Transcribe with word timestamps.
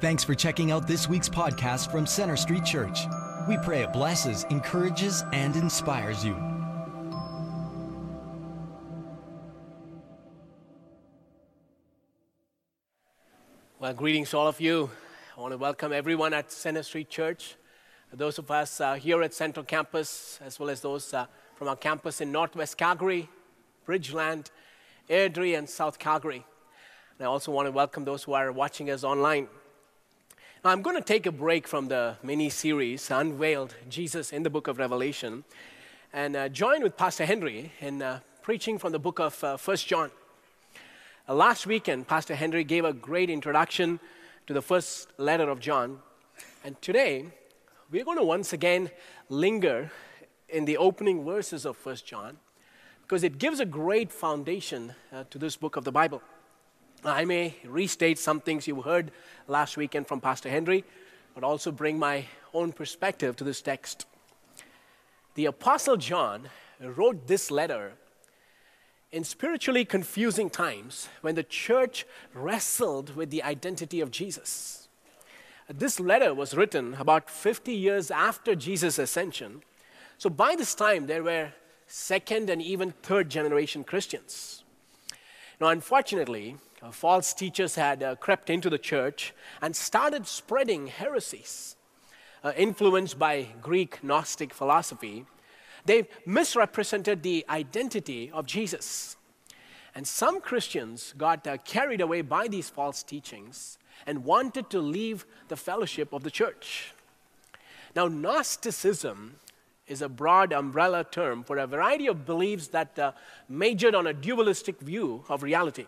Thanks 0.00 0.22
for 0.22 0.36
checking 0.36 0.70
out 0.70 0.86
this 0.86 1.08
week's 1.08 1.28
podcast 1.28 1.90
from 1.90 2.06
Center 2.06 2.36
Street 2.36 2.64
Church. 2.64 3.00
We 3.48 3.58
pray 3.64 3.82
it 3.82 3.92
blesses, 3.92 4.44
encourages, 4.48 5.24
and 5.32 5.56
inspires 5.56 6.24
you. 6.24 6.36
Well, 13.80 13.92
greetings 13.92 14.32
all 14.34 14.46
of 14.46 14.60
you. 14.60 14.88
I 15.36 15.40
want 15.40 15.50
to 15.50 15.58
welcome 15.58 15.92
everyone 15.92 16.32
at 16.32 16.52
Center 16.52 16.84
Street 16.84 17.10
Church. 17.10 17.56
Those 18.12 18.38
of 18.38 18.48
us 18.52 18.80
uh, 18.80 18.94
here 18.94 19.20
at 19.24 19.34
Central 19.34 19.64
Campus, 19.64 20.38
as 20.44 20.60
well 20.60 20.70
as 20.70 20.80
those 20.80 21.12
uh, 21.12 21.26
from 21.56 21.66
our 21.66 21.74
campus 21.74 22.20
in 22.20 22.30
Northwest 22.30 22.78
Calgary, 22.78 23.28
Bridgeland, 23.84 24.50
Airdrie, 25.10 25.58
and 25.58 25.68
South 25.68 25.98
Calgary. 25.98 26.46
And 27.18 27.26
I 27.26 27.28
also 27.28 27.50
want 27.50 27.66
to 27.66 27.72
welcome 27.72 28.04
those 28.04 28.22
who 28.22 28.34
are 28.34 28.52
watching 28.52 28.90
us 28.90 29.02
online. 29.02 29.48
Now, 30.64 30.70
I'm 30.70 30.82
going 30.82 30.96
to 30.96 31.02
take 31.02 31.24
a 31.26 31.30
break 31.30 31.68
from 31.68 31.86
the 31.86 32.16
mini 32.20 32.50
series, 32.50 33.12
Unveiled 33.12 33.76
Jesus 33.88 34.32
in 34.32 34.42
the 34.42 34.50
Book 34.50 34.66
of 34.66 34.78
Revelation, 34.78 35.44
and 36.12 36.34
uh, 36.34 36.48
join 36.48 36.82
with 36.82 36.96
Pastor 36.96 37.24
Henry 37.26 37.70
in 37.78 38.02
uh, 38.02 38.18
preaching 38.42 38.76
from 38.76 38.90
the 38.90 38.98
book 38.98 39.20
of 39.20 39.44
uh, 39.44 39.56
1 39.56 39.76
John. 39.76 40.10
Uh, 41.28 41.34
last 41.36 41.64
weekend, 41.64 42.08
Pastor 42.08 42.34
Henry 42.34 42.64
gave 42.64 42.84
a 42.84 42.92
great 42.92 43.30
introduction 43.30 44.00
to 44.48 44.52
the 44.52 44.60
first 44.60 45.12
letter 45.16 45.48
of 45.48 45.60
John. 45.60 46.00
And 46.64 46.80
today, 46.82 47.26
we're 47.92 48.04
going 48.04 48.18
to 48.18 48.24
once 48.24 48.52
again 48.52 48.90
linger 49.28 49.92
in 50.48 50.64
the 50.64 50.76
opening 50.76 51.24
verses 51.24 51.64
of 51.66 51.76
1 51.86 51.98
John 52.04 52.36
because 53.02 53.22
it 53.22 53.38
gives 53.38 53.60
a 53.60 53.64
great 53.64 54.10
foundation 54.10 54.96
uh, 55.12 55.22
to 55.30 55.38
this 55.38 55.56
book 55.56 55.76
of 55.76 55.84
the 55.84 55.92
Bible. 55.92 56.20
I 57.04 57.24
may 57.24 57.54
restate 57.64 58.18
some 58.18 58.40
things 58.40 58.66
you 58.66 58.82
heard 58.82 59.12
last 59.46 59.76
weekend 59.76 60.06
from 60.06 60.20
Pastor 60.20 60.48
Henry, 60.48 60.84
but 61.34 61.44
also 61.44 61.70
bring 61.70 61.98
my 61.98 62.24
own 62.52 62.72
perspective 62.72 63.36
to 63.36 63.44
this 63.44 63.62
text. 63.62 64.06
The 65.34 65.46
Apostle 65.46 65.96
John 65.96 66.48
wrote 66.80 67.26
this 67.26 67.50
letter 67.50 67.92
in 69.12 69.24
spiritually 69.24 69.84
confusing 69.84 70.50
times 70.50 71.08
when 71.20 71.34
the 71.34 71.42
church 71.42 72.04
wrestled 72.34 73.14
with 73.16 73.30
the 73.30 73.42
identity 73.42 74.00
of 74.00 74.10
Jesus. 74.10 74.88
This 75.68 76.00
letter 76.00 76.34
was 76.34 76.54
written 76.54 76.94
about 76.94 77.30
50 77.30 77.72
years 77.72 78.10
after 78.10 78.54
Jesus' 78.54 78.98
ascension. 78.98 79.62
So 80.16 80.30
by 80.30 80.56
this 80.56 80.74
time, 80.74 81.06
there 81.06 81.22
were 81.22 81.52
second 81.86 82.50
and 82.50 82.60
even 82.60 82.92
third 83.02 83.28
generation 83.30 83.84
Christians. 83.84 84.64
Now, 85.60 85.68
unfortunately, 85.68 86.56
uh, 86.80 86.92
false 86.92 87.32
teachers 87.34 87.74
had 87.74 88.02
uh, 88.02 88.14
crept 88.16 88.48
into 88.48 88.70
the 88.70 88.78
church 88.78 89.34
and 89.60 89.74
started 89.74 90.26
spreading 90.26 90.86
heresies. 90.86 91.74
Uh, 92.44 92.52
influenced 92.56 93.18
by 93.18 93.48
Greek 93.60 94.04
Gnostic 94.04 94.54
philosophy, 94.54 95.26
they 95.84 96.08
misrepresented 96.24 97.24
the 97.24 97.44
identity 97.50 98.30
of 98.30 98.46
Jesus. 98.46 99.16
And 99.92 100.06
some 100.06 100.40
Christians 100.40 101.14
got 101.18 101.44
uh, 101.48 101.56
carried 101.58 102.00
away 102.00 102.20
by 102.22 102.46
these 102.46 102.70
false 102.70 103.02
teachings 103.02 103.78
and 104.06 104.24
wanted 104.24 104.70
to 104.70 104.78
leave 104.78 105.26
the 105.48 105.56
fellowship 105.56 106.12
of 106.12 106.22
the 106.22 106.30
church. 106.30 106.94
Now, 107.96 108.06
Gnosticism 108.06 109.40
is 109.88 110.02
a 110.02 110.08
broad 110.08 110.52
umbrella 110.52 111.04
term 111.04 111.42
for 111.42 111.58
a 111.58 111.66
variety 111.66 112.06
of 112.06 112.26
beliefs 112.26 112.68
that 112.68 112.98
uh, 112.98 113.12
majored 113.48 113.94
on 113.94 114.06
a 114.06 114.12
dualistic 114.12 114.80
view 114.80 115.24
of 115.28 115.42
reality. 115.42 115.86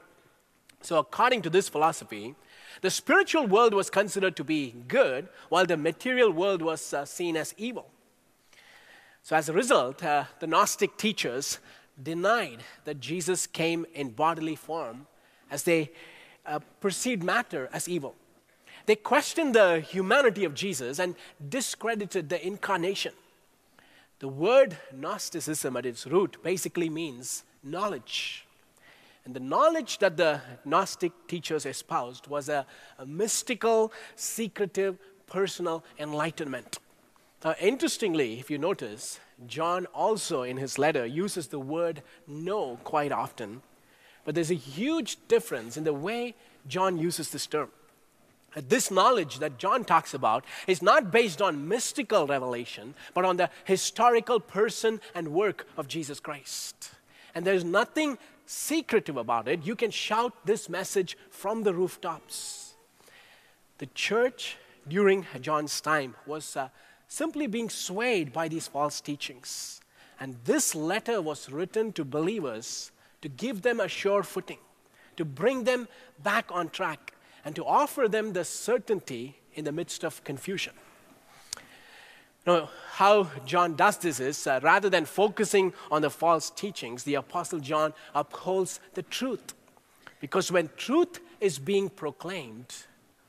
So, 0.83 0.99
according 0.99 1.43
to 1.43 1.51
this 1.51 1.69
philosophy, 1.69 2.35
the 2.81 2.91
spiritual 2.91 3.47
world 3.47 3.75
was 3.75 3.91
considered 3.91 4.37
to 4.37 4.45
be 4.45 4.75
good, 4.89 5.29
while 5.51 5.67
the 5.67 5.77
material 5.77 6.31
world 6.31 6.63
was 6.63 6.95
uh, 6.95 7.05
seen 7.05 7.37
as 7.37 7.55
evil. 7.59 7.91
So, 9.23 9.37
as 9.37 9.49
a 9.49 9.53
result, 9.53 10.03
uh, 10.03 10.25
the 10.39 10.47
Gnostic 10.47 10.97
teachers 10.97 11.59
denied 12.03 12.63
that 12.85 13.01
Jesus 13.01 13.47
came 13.47 13.85
in 13.95 14.11
bodily 14.11 14.57
form 14.57 15.07
as 15.51 15.65
they 15.65 15.91
uh, 16.47 16.61
perceived 16.81 17.23
matter 17.23 17.69
as 17.73 17.89
evil. 17.89 18.15
They 18.87 18.97
questioned 18.97 19.55
the 19.55 19.81
humanity 19.81 20.45
of 20.45 20.55
Jesus 20.55 20.99
and 20.99 21.15
discredited 21.47 22.29
the 22.31 22.45
incarnation. 22.45 23.13
The 24.21 24.29
word 24.29 24.77
Gnosticism 24.95 25.77
at 25.79 25.87
its 25.87 26.07
root 26.07 26.37
basically 26.43 26.91
means 26.91 27.43
knowledge. 27.63 28.47
And 29.25 29.35
the 29.35 29.41
knowledge 29.41 29.99
that 29.99 30.19
the 30.19 30.43
Gnostic 30.67 31.13
teachers 31.27 31.65
espoused 31.65 32.27
was 32.27 32.51
a, 32.51 32.67
a 32.99 33.07
mystical, 33.07 33.93
secretive, 34.17 34.99
personal 35.27 35.85
enlightenment. 35.99 36.81
Uh, 37.43 37.55
interestingly, 37.59 38.39
if 38.39 38.51
you 38.51 38.59
notice, 38.59 39.21
John 39.47 39.87
also 39.87 40.43
in 40.43 40.59
his 40.59 40.79
letter 40.79 41.07
uses 41.07 41.49
the 41.49 41.59
word 41.59 42.03
know 42.27 42.79
quite 42.85 43.13
often, 43.13 43.63
but 44.27 44.35
there's 44.35 44.51
a 44.51 44.55
huge 44.55 45.17
difference 45.29 45.79
in 45.79 45.85
the 45.85 45.95
way 45.95 46.35
John 46.69 46.99
uses 46.99 47.31
this 47.31 47.47
term. 47.47 47.71
This 48.55 48.91
knowledge 48.91 49.39
that 49.39 49.59
John 49.59 49.85
talks 49.85 50.13
about 50.13 50.45
is 50.67 50.83
not 50.83 51.13
based 51.13 51.41
on 51.41 51.69
mystical 51.69 52.27
revelation, 52.27 52.95
but 53.15 53.25
on 53.25 53.37
the 53.37 53.51
historical 53.65 54.41
person 54.41 55.01
and 55.15 55.29
work 55.29 55.67
of 55.77 55.87
Jesus 55.87 56.19
Christ. 56.19 56.91
And 57.35 57.47
there's 57.47 57.65
nothing 57.65 58.19
secretive 58.47 59.17
about 59.17 59.47
it. 59.47 59.65
You 59.65 59.77
can 59.77 59.93
shout 59.93 60.35
this 60.45 60.69
message 60.69 61.17
from 61.31 61.63
the 61.63 61.73
rooftops. 61.73 62.75
The 63.79 63.87
church 63.87 64.57
during 64.89 65.27
John's 65.41 65.81
time 65.81 66.17
was 66.27 66.57
uh, 66.57 66.69
simply 67.07 67.47
being 67.47 67.71
swayed 67.71 68.33
by 68.33 68.49
these 68.49 68.67
false 68.67 69.01
teachings. 69.01 69.81
And 70.19 70.37
this 70.45 70.75
letter 70.75 71.23
was 71.23 71.51
written 71.51 71.93
to 71.93 72.05
believers 72.05 72.91
to 73.23 73.29
give 73.29 73.63
them 73.63 73.81
a 73.81 73.89
sure 73.89 74.23
footing, 74.23 74.59
to 75.17 75.25
bring 75.25 75.65
them 75.65 75.87
back 76.23 76.47
on 76.51 76.69
track, 76.71 77.15
and 77.45 77.55
to 77.57 77.65
offer 77.65 78.09
them 78.09 78.33
the 78.33 78.45
certainty 78.45 79.37
in 79.55 79.65
the 79.65 79.73
midst 79.73 80.05
of 80.05 80.23
confusion. 80.25 80.73
Now, 82.47 82.71
how 82.93 83.31
John 83.45 83.77
does 83.77 83.99
this 83.99 84.19
is 84.19 84.47
uh, 84.47 84.61
rather 84.63 84.89
than 84.89 85.05
focusing 85.05 85.73
on 85.91 86.03
the 86.03 86.11
false 86.11 86.51
teachings, 86.51 87.05
the 87.05 87.15
Apostle 87.15 87.61
John 87.61 87.93
upholds 88.15 88.81
the 88.95 89.03
truth. 89.03 89.55
Because 90.21 90.51
when 90.51 90.71
truth 90.77 91.21
is 91.41 91.59
being 91.59 91.89
proclaimed, 91.89 92.75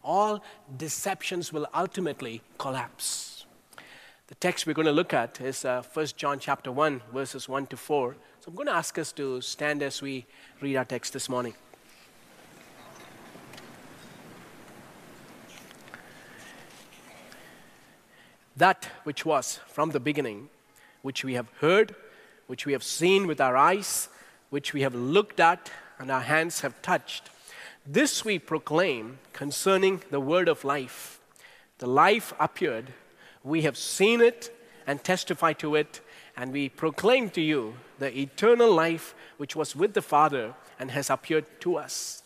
all 0.04 0.44
deceptions 0.78 1.52
will 1.52 1.68
ultimately 1.74 2.42
collapse. 2.58 3.46
The 4.28 4.36
text 4.36 4.66
we're 4.66 4.74
going 4.74 4.86
to 4.86 4.94
look 4.94 5.14
at 5.14 5.42
is 5.42 5.66
uh, 5.66 5.84
1 5.94 6.08
John 6.16 6.40
chapter 6.40 6.72
1, 6.72 7.02
verses 7.14 7.50
1 7.50 7.68
to 7.68 7.78
4. 7.78 8.16
So 8.40 8.50
I'm 8.50 8.56
going 8.56 8.68
to 8.68 8.74
ask 8.74 8.98
us 8.98 9.12
to 9.14 9.42
stand 9.42 9.84
as 9.84 10.02
we 10.02 10.26
read 10.62 10.78
our 10.78 10.86
text 10.86 11.12
this 11.14 11.28
morning. 11.28 11.54
That 18.56 18.90
which 19.04 19.26
was 19.26 19.60
from 19.68 19.92
the 19.92 20.00
beginning, 20.00 20.50
which 21.02 21.24
we 21.24 21.34
have 21.34 21.50
heard, 21.60 21.96
which 22.48 22.66
we 22.66 22.74
have 22.74 22.84
seen 22.84 23.28
with 23.28 23.40
our 23.40 23.56
eyes, 23.56 24.10
which 24.50 24.74
we 24.74 24.82
have 24.82 24.94
looked 24.94 25.40
at, 25.40 25.72
and 25.98 26.12
our 26.12 26.22
hands 26.22 26.62
have 26.62 26.82
touched, 26.82 27.30
this 27.86 28.24
we 28.24 28.38
proclaim 28.38 29.20
concerning 29.34 30.02
the 30.12 30.20
word 30.20 30.48
of 30.48 30.64
life. 30.64 31.20
The 31.80 31.88
life 31.88 32.34
appeared 32.40 32.94
we 33.44 33.64
have 33.64 33.78
seen 33.78 34.22
it 34.22 34.56
and 34.86 35.04
testify 35.04 35.54
to 35.54 35.76
it, 35.76 36.02
and 36.38 36.52
we 36.52 36.70
proclaim 36.70 37.30
to 37.32 37.42
you 37.42 37.76
the 38.00 38.16
eternal 38.18 38.72
life 38.72 39.16
which 39.38 39.56
was 39.56 39.76
with 39.76 39.94
the 39.94 40.02
Father 40.02 40.54
and 40.80 40.92
has 40.92 41.10
appeared 41.10 41.46
to 41.62 41.78
us. 41.78 42.24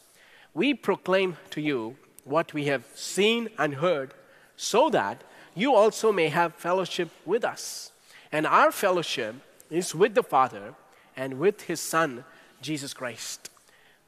We 0.53 0.73
proclaim 0.73 1.37
to 1.51 1.61
you 1.61 1.95
what 2.23 2.53
we 2.53 2.65
have 2.65 2.85
seen 2.95 3.49
and 3.57 3.75
heard, 3.75 4.13
so 4.55 4.89
that 4.89 5.23
you 5.55 5.73
also 5.73 6.11
may 6.11 6.29
have 6.29 6.53
fellowship 6.55 7.09
with 7.25 7.43
us. 7.43 7.91
And 8.31 8.46
our 8.46 8.72
fellowship 8.72 9.35
is 9.69 9.96
with 9.96 10.13
the 10.13 10.23
Father 10.23 10.75
and 11.16 11.40
with 11.40 11.61
His 11.61 11.79
Son, 11.79 12.25
Jesus 12.61 12.93
Christ. 12.93 13.49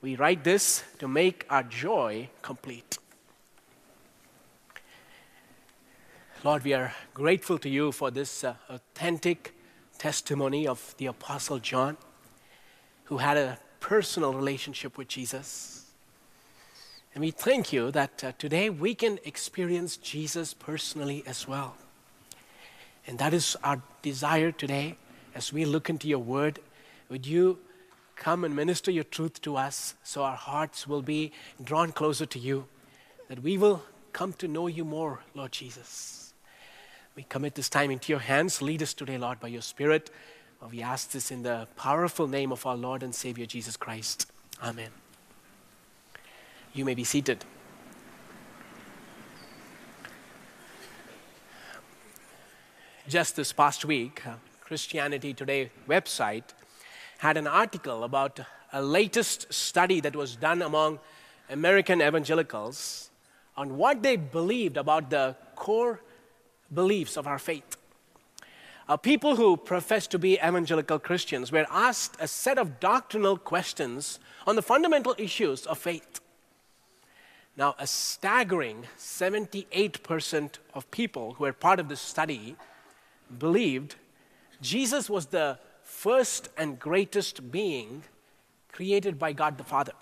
We 0.01 0.15
write 0.15 0.43
this 0.43 0.83
to 0.99 1.07
make 1.07 1.45
our 1.49 1.63
joy 1.63 2.29
complete. 2.41 2.99
Lord, 6.43 6.63
we 6.63 6.73
are 6.73 6.93
grateful 7.13 7.57
to 7.59 7.69
you 7.69 7.91
for 7.91 8.11
this 8.11 8.43
uh, 8.43 8.55
authentic 8.69 9.55
testimony 9.97 10.67
of 10.67 10.93
the 10.97 11.07
Apostle 11.07 11.57
John, 11.57 11.97
who 13.05 13.17
had 13.17 13.37
a 13.37 13.57
personal 13.79 14.33
relationship 14.33 14.97
with 14.97 15.07
Jesus. 15.07 15.86
And 17.17 17.23
we 17.23 17.31
thank 17.31 17.73
you 17.73 17.89
that 17.93 18.23
uh, 18.23 18.31
today 18.37 18.69
we 18.69 18.93
can 18.93 19.17
experience 19.25 19.97
Jesus 19.97 20.53
personally 20.53 21.23
as 21.25 21.47
well. 21.47 21.75
And 23.07 23.17
that 23.17 23.33
is 23.33 23.57
our 23.63 23.81
desire 24.03 24.51
today 24.51 24.97
as 25.33 25.51
we 25.51 25.65
look 25.65 25.89
into 25.89 26.07
your 26.07 26.19
word. 26.19 26.59
Would 27.09 27.25
you 27.25 27.57
come 28.15 28.43
and 28.43 28.55
minister 28.55 28.91
your 28.91 29.03
truth 29.03 29.41
to 29.41 29.57
us 29.57 29.95
so 30.03 30.21
our 30.21 30.35
hearts 30.35 30.87
will 30.87 31.01
be 31.01 31.31
drawn 31.63 31.91
closer 31.91 32.27
to 32.27 32.37
you, 32.37 32.67
that 33.29 33.41
we 33.41 33.57
will 33.57 33.81
come 34.13 34.33
to 34.33 34.47
know 34.47 34.67
you 34.67 34.85
more, 34.85 35.21
Lord 35.33 35.53
Jesus. 35.53 36.35
We 37.15 37.23
commit 37.23 37.55
this 37.55 37.67
time 37.67 37.89
into 37.89 38.11
your 38.11 38.19
hands. 38.19 38.61
Lead 38.61 38.83
us 38.83 38.93
today, 38.93 39.17
Lord, 39.17 39.39
by 39.39 39.47
your 39.47 39.63
Spirit. 39.63 40.11
We 40.69 40.83
ask 40.83 41.09
this 41.09 41.31
in 41.31 41.41
the 41.41 41.67
powerful 41.77 42.27
name 42.27 42.51
of 42.51 42.63
our 42.67 42.77
Lord 42.77 43.01
and 43.01 43.15
Savior 43.15 43.47
Jesus 43.47 43.75
Christ. 43.75 44.31
Amen. 44.61 44.91
You 46.73 46.85
may 46.85 46.93
be 46.93 47.03
seated. 47.03 47.43
Just 53.07 53.35
this 53.35 53.53
past 53.53 53.85
week, 53.85 54.25
uh, 54.27 54.33
Christianity 54.61 55.33
Today 55.33 55.71
website 55.87 56.43
had 57.19 57.37
an 57.37 57.47
article 57.47 58.03
about 58.03 58.39
a 58.73 58.81
latest 58.81 59.51
study 59.51 60.01
that 60.01 60.15
was 60.15 60.35
done 60.35 60.61
among 60.61 60.99
American 61.49 62.01
evangelicals 62.01 63.09
on 63.55 63.77
what 63.77 64.03
they 64.03 64.17
believed 64.17 64.77
about 64.77 65.09
the 65.09 65.35
core 65.55 66.01
beliefs 66.73 67.17
of 67.17 67.27
our 67.27 67.39
faith. 67.39 67.77
Uh, 68.89 68.95
people 68.95 69.35
who 69.35 69.57
profess 69.57 70.07
to 70.07 70.19
be 70.19 70.35
evangelical 70.35 70.99
Christians 70.99 71.51
were 71.51 71.65
asked 71.69 72.15
a 72.19 72.27
set 72.27 72.57
of 72.57 72.79
doctrinal 72.79 73.37
questions 73.37 74.19
on 74.45 74.55
the 74.55 74.61
fundamental 74.61 75.15
issues 75.17 75.65
of 75.65 75.77
faith. 75.77 76.21
Now, 77.57 77.75
a 77.79 77.87
staggering 77.87 78.85
78% 78.99 80.51
of 80.75 80.91
people 80.91 81.33
who 81.33 81.43
were 81.43 81.53
part 81.53 81.79
of 81.79 81.89
this 81.89 81.99
study 81.99 82.55
believed 83.39 83.95
Jesus 84.61 85.09
was 85.09 85.27
the 85.27 85.57
first 85.81 86.49
and 86.55 86.79
greatest 86.79 87.51
being 87.51 88.03
created 88.71 89.17
by 89.17 89.33
God 89.33 89.57
the 89.57 89.63
Father. 89.63 89.93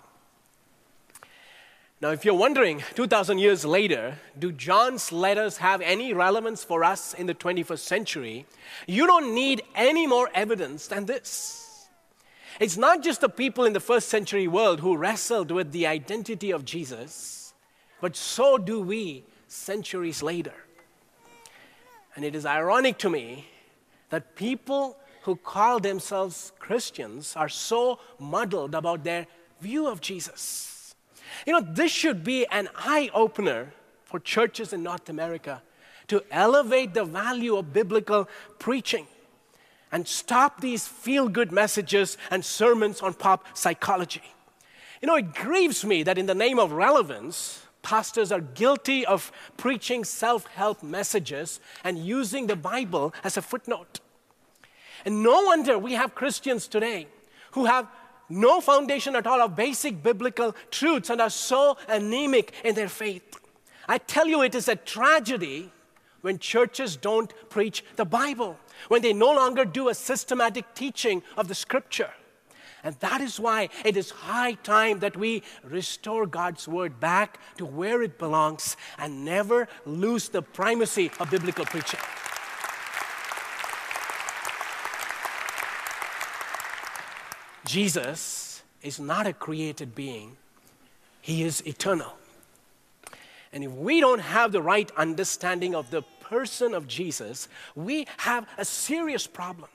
Now, 2.02 2.10
if 2.10 2.26
you're 2.26 2.34
wondering, 2.34 2.82
2,000 2.94 3.38
years 3.38 3.64
later, 3.64 4.18
do 4.38 4.52
John's 4.52 5.10
letters 5.10 5.56
have 5.56 5.80
any 5.80 6.12
relevance 6.12 6.62
for 6.62 6.84
us 6.84 7.14
in 7.14 7.24
the 7.24 7.34
21st 7.34 7.78
century? 7.78 8.44
You 8.86 9.06
don't 9.06 9.34
need 9.34 9.62
any 9.74 10.06
more 10.06 10.28
evidence 10.34 10.88
than 10.88 11.06
this. 11.06 11.88
It's 12.60 12.76
not 12.76 13.02
just 13.02 13.22
the 13.22 13.30
people 13.30 13.64
in 13.64 13.72
the 13.72 13.80
first 13.80 14.10
century 14.10 14.46
world 14.46 14.80
who 14.80 14.94
wrestled 14.94 15.50
with 15.50 15.72
the 15.72 15.86
identity 15.86 16.50
of 16.50 16.66
Jesus, 16.66 17.35
but 18.00 18.16
so 18.16 18.58
do 18.58 18.80
we 18.80 19.24
centuries 19.48 20.22
later. 20.22 20.54
And 22.14 22.24
it 22.24 22.34
is 22.34 22.46
ironic 22.46 22.98
to 22.98 23.10
me 23.10 23.46
that 24.10 24.36
people 24.36 24.96
who 25.22 25.36
call 25.36 25.80
themselves 25.80 26.52
Christians 26.58 27.34
are 27.36 27.48
so 27.48 27.98
muddled 28.18 28.74
about 28.74 29.04
their 29.04 29.26
view 29.60 29.86
of 29.88 30.00
Jesus. 30.00 30.94
You 31.46 31.52
know, 31.52 31.60
this 31.60 31.90
should 31.90 32.24
be 32.24 32.46
an 32.46 32.68
eye 32.76 33.10
opener 33.12 33.72
for 34.04 34.20
churches 34.20 34.72
in 34.72 34.82
North 34.82 35.08
America 35.08 35.62
to 36.08 36.22
elevate 36.30 36.94
the 36.94 37.04
value 37.04 37.56
of 37.56 37.72
biblical 37.72 38.28
preaching 38.58 39.06
and 39.90 40.06
stop 40.06 40.60
these 40.60 40.86
feel 40.86 41.28
good 41.28 41.52
messages 41.52 42.16
and 42.30 42.44
sermons 42.44 43.00
on 43.00 43.14
pop 43.14 43.44
psychology. 43.54 44.22
You 45.02 45.08
know, 45.08 45.16
it 45.16 45.34
grieves 45.34 45.84
me 45.84 46.02
that 46.04 46.18
in 46.18 46.26
the 46.26 46.34
name 46.34 46.58
of 46.58 46.72
relevance, 46.72 47.65
pastors 47.86 48.32
are 48.32 48.40
guilty 48.40 49.06
of 49.06 49.30
preaching 49.56 50.02
self 50.02 50.44
help 50.46 50.82
messages 50.82 51.60
and 51.84 51.96
using 51.96 52.48
the 52.48 52.56
Bible 52.56 53.14
as 53.22 53.36
a 53.36 53.42
footnote. 53.42 54.00
And 55.04 55.22
no 55.22 55.44
wonder 55.44 55.78
we 55.78 55.92
have 55.92 56.16
Christians 56.16 56.66
today 56.66 57.06
who 57.52 57.66
have 57.66 57.86
no 58.28 58.60
foundation 58.60 59.14
at 59.14 59.24
all 59.24 59.40
of 59.40 59.54
basic 59.54 60.02
biblical 60.02 60.56
truths 60.72 61.10
and 61.10 61.20
are 61.20 61.30
so 61.30 61.78
anemic 61.88 62.52
in 62.64 62.74
their 62.74 62.88
faith. 62.88 63.38
I 63.86 63.98
tell 63.98 64.26
you, 64.26 64.42
it 64.42 64.56
is 64.56 64.66
a 64.66 64.74
tragedy 64.74 65.70
when 66.22 66.40
churches 66.40 66.96
don't 66.96 67.32
preach 67.50 67.84
the 67.94 68.04
Bible, 68.04 68.58
when 68.88 69.00
they 69.00 69.12
no 69.12 69.32
longer 69.32 69.64
do 69.64 69.90
a 69.90 69.94
systematic 69.94 70.74
teaching 70.74 71.22
of 71.36 71.46
the 71.46 71.54
scripture. 71.54 72.10
And 72.84 72.94
that 73.00 73.20
is 73.20 73.40
why 73.40 73.68
it 73.84 73.96
is 73.96 74.10
high 74.10 74.52
time 74.54 75.00
that 75.00 75.16
we 75.16 75.42
restore 75.64 76.26
God's 76.26 76.68
word 76.68 77.00
back 77.00 77.40
to 77.58 77.66
where 77.66 78.02
it 78.02 78.18
belongs 78.18 78.76
and 78.98 79.24
never 79.24 79.68
lose 79.84 80.28
the 80.28 80.42
primacy 80.42 81.10
of 81.18 81.30
biblical 81.30 81.64
preaching. 81.64 82.00
Jesus 87.66 88.62
is 88.82 89.00
not 89.00 89.26
a 89.26 89.32
created 89.32 89.94
being, 89.94 90.36
He 91.20 91.42
is 91.42 91.66
eternal. 91.66 92.14
And 93.52 93.64
if 93.64 93.72
we 93.72 94.00
don't 94.00 94.20
have 94.20 94.52
the 94.52 94.62
right 94.62 94.90
understanding 94.96 95.74
of 95.74 95.90
the 95.90 96.02
person 96.20 96.74
of 96.74 96.86
Jesus, 96.86 97.48
we 97.74 98.06
have 98.18 98.46
a 98.58 98.64
serious 98.64 99.26
problem. 99.26 99.70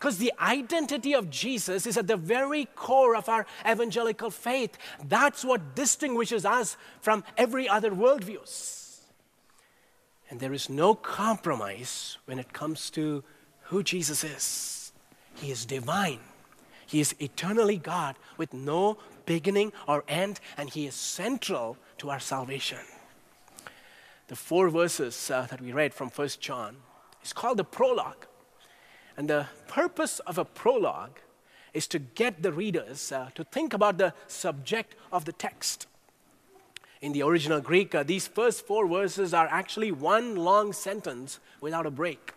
Because 0.00 0.16
the 0.16 0.32
identity 0.40 1.12
of 1.12 1.28
Jesus 1.28 1.86
is 1.86 1.98
at 1.98 2.06
the 2.06 2.16
very 2.16 2.64
core 2.74 3.14
of 3.14 3.28
our 3.28 3.46
evangelical 3.68 4.30
faith. 4.30 4.78
That's 5.06 5.44
what 5.44 5.76
distinguishes 5.76 6.46
us 6.46 6.78
from 7.02 7.22
every 7.36 7.68
other 7.68 7.90
worldviews. 7.90 9.00
And 10.30 10.40
there 10.40 10.54
is 10.54 10.70
no 10.70 10.94
compromise 10.94 12.16
when 12.24 12.38
it 12.38 12.54
comes 12.54 12.88
to 12.90 13.22
who 13.64 13.82
Jesus 13.82 14.24
is. 14.24 14.92
He 15.34 15.50
is 15.50 15.66
divine, 15.66 16.20
he 16.86 16.98
is 16.98 17.14
eternally 17.20 17.76
God 17.76 18.16
with 18.36 18.52
no 18.52 18.98
beginning 19.24 19.72
or 19.86 20.02
end, 20.08 20.40
and 20.56 20.68
He 20.68 20.88
is 20.88 20.94
central 20.96 21.76
to 21.98 22.10
our 22.10 22.18
salvation. 22.18 22.80
The 24.26 24.34
four 24.34 24.68
verses 24.70 25.30
uh, 25.30 25.46
that 25.50 25.60
we 25.60 25.70
read 25.70 25.94
from 25.94 26.08
1 26.08 26.28
John 26.40 26.78
is 27.22 27.32
called 27.32 27.58
the 27.58 27.64
prologue. 27.64 28.26
And 29.16 29.28
the 29.28 29.46
purpose 29.68 30.18
of 30.20 30.38
a 30.38 30.44
prologue 30.44 31.18
is 31.72 31.86
to 31.88 31.98
get 31.98 32.42
the 32.42 32.52
readers 32.52 33.12
uh, 33.12 33.30
to 33.34 33.44
think 33.44 33.72
about 33.72 33.98
the 33.98 34.14
subject 34.26 34.94
of 35.12 35.24
the 35.24 35.32
text. 35.32 35.86
In 37.00 37.12
the 37.12 37.22
original 37.22 37.60
Greek, 37.60 37.94
uh, 37.94 38.02
these 38.02 38.26
first 38.26 38.66
four 38.66 38.86
verses 38.86 39.32
are 39.32 39.46
actually 39.46 39.90
one 39.90 40.36
long 40.36 40.72
sentence 40.72 41.40
without 41.60 41.86
a 41.86 41.90
break. 41.90 42.34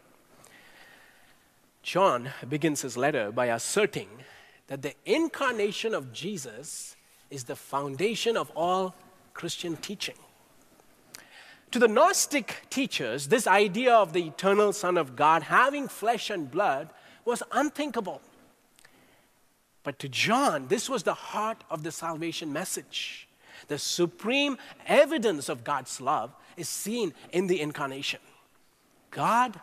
John 1.82 2.30
begins 2.48 2.82
his 2.82 2.96
letter 2.96 3.32
by 3.32 3.48
asserting 3.48 4.08
that 4.68 4.82
the 4.82 4.94
incarnation 5.06 5.94
of 5.94 6.14
Jesus 6.14 6.96
is 7.30 7.44
the 7.44 7.58
foundation 7.58 8.38
of 8.38 8.52
all 8.56 8.96
Christian 9.34 9.76
teaching. 9.76 10.16
To 11.74 11.80
the 11.80 11.88
Gnostic 11.88 12.68
teachers, 12.70 13.30
this 13.30 13.48
idea 13.48 13.96
of 13.96 14.14
the 14.14 14.28
eternal 14.28 14.74
Son 14.74 14.96
of 14.96 15.16
God 15.16 15.42
having 15.42 15.88
flesh 15.88 16.30
and 16.30 16.52
blood 16.52 16.92
was 17.26 17.42
unthinkable. 17.52 18.22
But 19.82 19.98
to 19.98 20.08
John, 20.08 20.68
this 20.68 20.88
was 20.88 21.02
the 21.02 21.16
heart 21.16 21.64
of 21.72 21.82
the 21.82 21.92
salvation 21.92 22.54
message. 22.54 23.28
The 23.70 23.80
supreme 23.80 24.60
evidence 24.86 25.50
of 25.50 25.64
God's 25.64 26.00
love 26.00 26.36
is 26.58 26.70
seen 26.70 27.12
in 27.32 27.48
the 27.48 27.60
incarnation. 27.60 28.20
God 29.10 29.60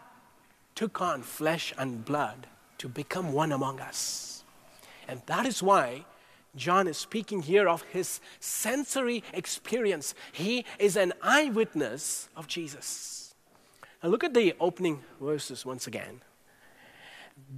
took 0.74 1.00
on 1.00 1.22
flesh 1.22 1.72
and 1.78 2.04
blood 2.04 2.48
to 2.78 2.88
become 2.88 3.32
one 3.32 3.52
among 3.52 3.78
us. 3.78 4.42
And 5.06 5.22
that 5.26 5.46
is 5.46 5.62
why 5.62 6.06
John 6.56 6.88
is 6.88 6.96
speaking 6.96 7.42
here 7.42 7.68
of 7.68 7.82
his 7.82 8.20
sensory 8.40 9.22
experience. 9.32 10.14
He 10.32 10.64
is 10.78 10.96
an 10.96 11.12
eyewitness 11.22 12.28
of 12.36 12.46
Jesus. 12.46 13.34
Now 14.02 14.08
look 14.08 14.24
at 14.24 14.34
the 14.34 14.54
opening 14.60 15.02
verses 15.20 15.64
once 15.64 15.86
again. 15.86 16.22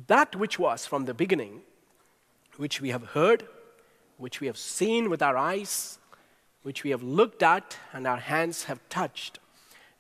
That 0.07 0.37
which 0.37 0.59
was 0.59 0.87
from 0.87 1.07
the 1.07 1.15
beginning, 1.15 1.63
which 2.57 2.81
we 2.81 2.91
have 2.91 3.09
heard, 3.09 3.47
which 4.19 4.41
we 4.41 4.47
have 4.47 4.59
seen 4.59 5.09
with 5.09 5.23
our 5.23 5.37
eyes, 5.37 5.99
which 6.63 6.85
we 6.85 6.91
have 6.91 7.03
looked 7.03 7.43
at 7.43 7.79
and 7.93 8.07
our 8.07 8.19
hands 8.19 8.65
have 8.65 8.87
touched, 8.89 9.39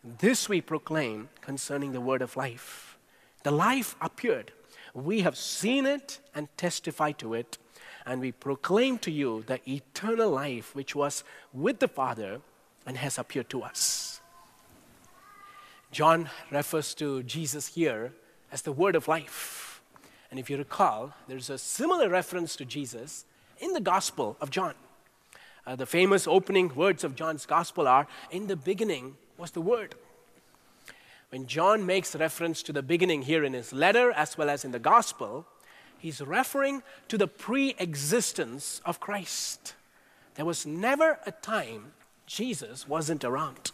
this 0.04 0.48
we 0.48 0.60
proclaim 0.60 1.28
concerning 1.40 1.92
the 1.92 2.00
word 2.00 2.22
of 2.22 2.36
life. 2.36 2.98
The 3.42 3.50
life 3.50 3.96
appeared 4.00 4.52
we 4.94 5.20
have 5.20 5.36
seen 5.36 5.86
it 5.86 6.20
and 6.34 6.48
testify 6.56 7.12
to 7.12 7.34
it, 7.34 7.58
and 8.06 8.20
we 8.20 8.32
proclaim 8.32 8.98
to 8.98 9.10
you 9.10 9.44
the 9.46 9.60
eternal 9.70 10.30
life 10.30 10.74
which 10.74 10.94
was 10.94 11.24
with 11.52 11.78
the 11.78 11.88
Father 11.88 12.40
and 12.86 12.96
has 12.96 13.18
appeared 13.18 13.48
to 13.50 13.62
us. 13.62 14.20
John 15.90 16.30
refers 16.50 16.94
to 16.94 17.22
Jesus 17.22 17.68
here 17.68 18.12
as 18.50 18.62
the 18.62 18.72
word 18.72 18.96
of 18.96 19.08
life. 19.08 19.82
And 20.30 20.40
if 20.40 20.48
you 20.48 20.56
recall, 20.56 21.12
there's 21.28 21.50
a 21.50 21.58
similar 21.58 22.08
reference 22.08 22.56
to 22.56 22.64
Jesus 22.64 23.24
in 23.58 23.72
the 23.72 23.80
Gospel 23.80 24.36
of 24.40 24.50
John. 24.50 24.74
Uh, 25.66 25.76
the 25.76 25.86
famous 25.86 26.26
opening 26.26 26.74
words 26.74 27.04
of 27.04 27.14
John's 27.14 27.46
Gospel 27.46 27.86
are 27.86 28.06
In 28.30 28.46
the 28.46 28.56
beginning 28.56 29.16
was 29.36 29.52
the 29.52 29.60
Word 29.60 29.94
when 31.32 31.46
John 31.46 31.86
makes 31.86 32.14
reference 32.14 32.62
to 32.62 32.74
the 32.74 32.82
beginning 32.82 33.22
here 33.22 33.42
in 33.42 33.54
his 33.54 33.72
letter 33.72 34.12
as 34.12 34.36
well 34.36 34.50
as 34.50 34.66
in 34.66 34.72
the 34.72 34.78
gospel, 34.78 35.46
he's 36.02 36.20
referring 36.20 36.82
to 37.08 37.16
the 37.16 37.28
pre 37.28 37.74
existence 37.78 38.80
of 38.84 39.00
Christ. 39.00 39.74
There 40.34 40.44
was 40.44 40.66
never 40.66 41.20
a 41.24 41.30
time 41.32 41.92
Jesus 42.26 42.88
wasn't 42.88 43.24
around. 43.24 43.70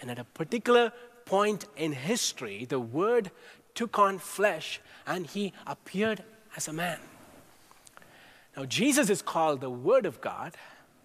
And 0.00 0.10
at 0.10 0.18
a 0.18 0.24
particular 0.24 0.92
point 1.24 1.66
in 1.76 1.92
history, 1.92 2.64
the 2.64 2.80
Word 2.80 3.30
took 3.74 3.98
on 3.98 4.18
flesh 4.18 4.80
and 5.06 5.26
he 5.26 5.52
appeared 5.66 6.24
as 6.56 6.66
a 6.66 6.72
man. 6.72 6.98
Now, 8.56 8.64
Jesus 8.64 9.10
is 9.10 9.22
called 9.22 9.60
the 9.60 9.70
Word 9.70 10.06
of 10.06 10.20
God 10.20 10.54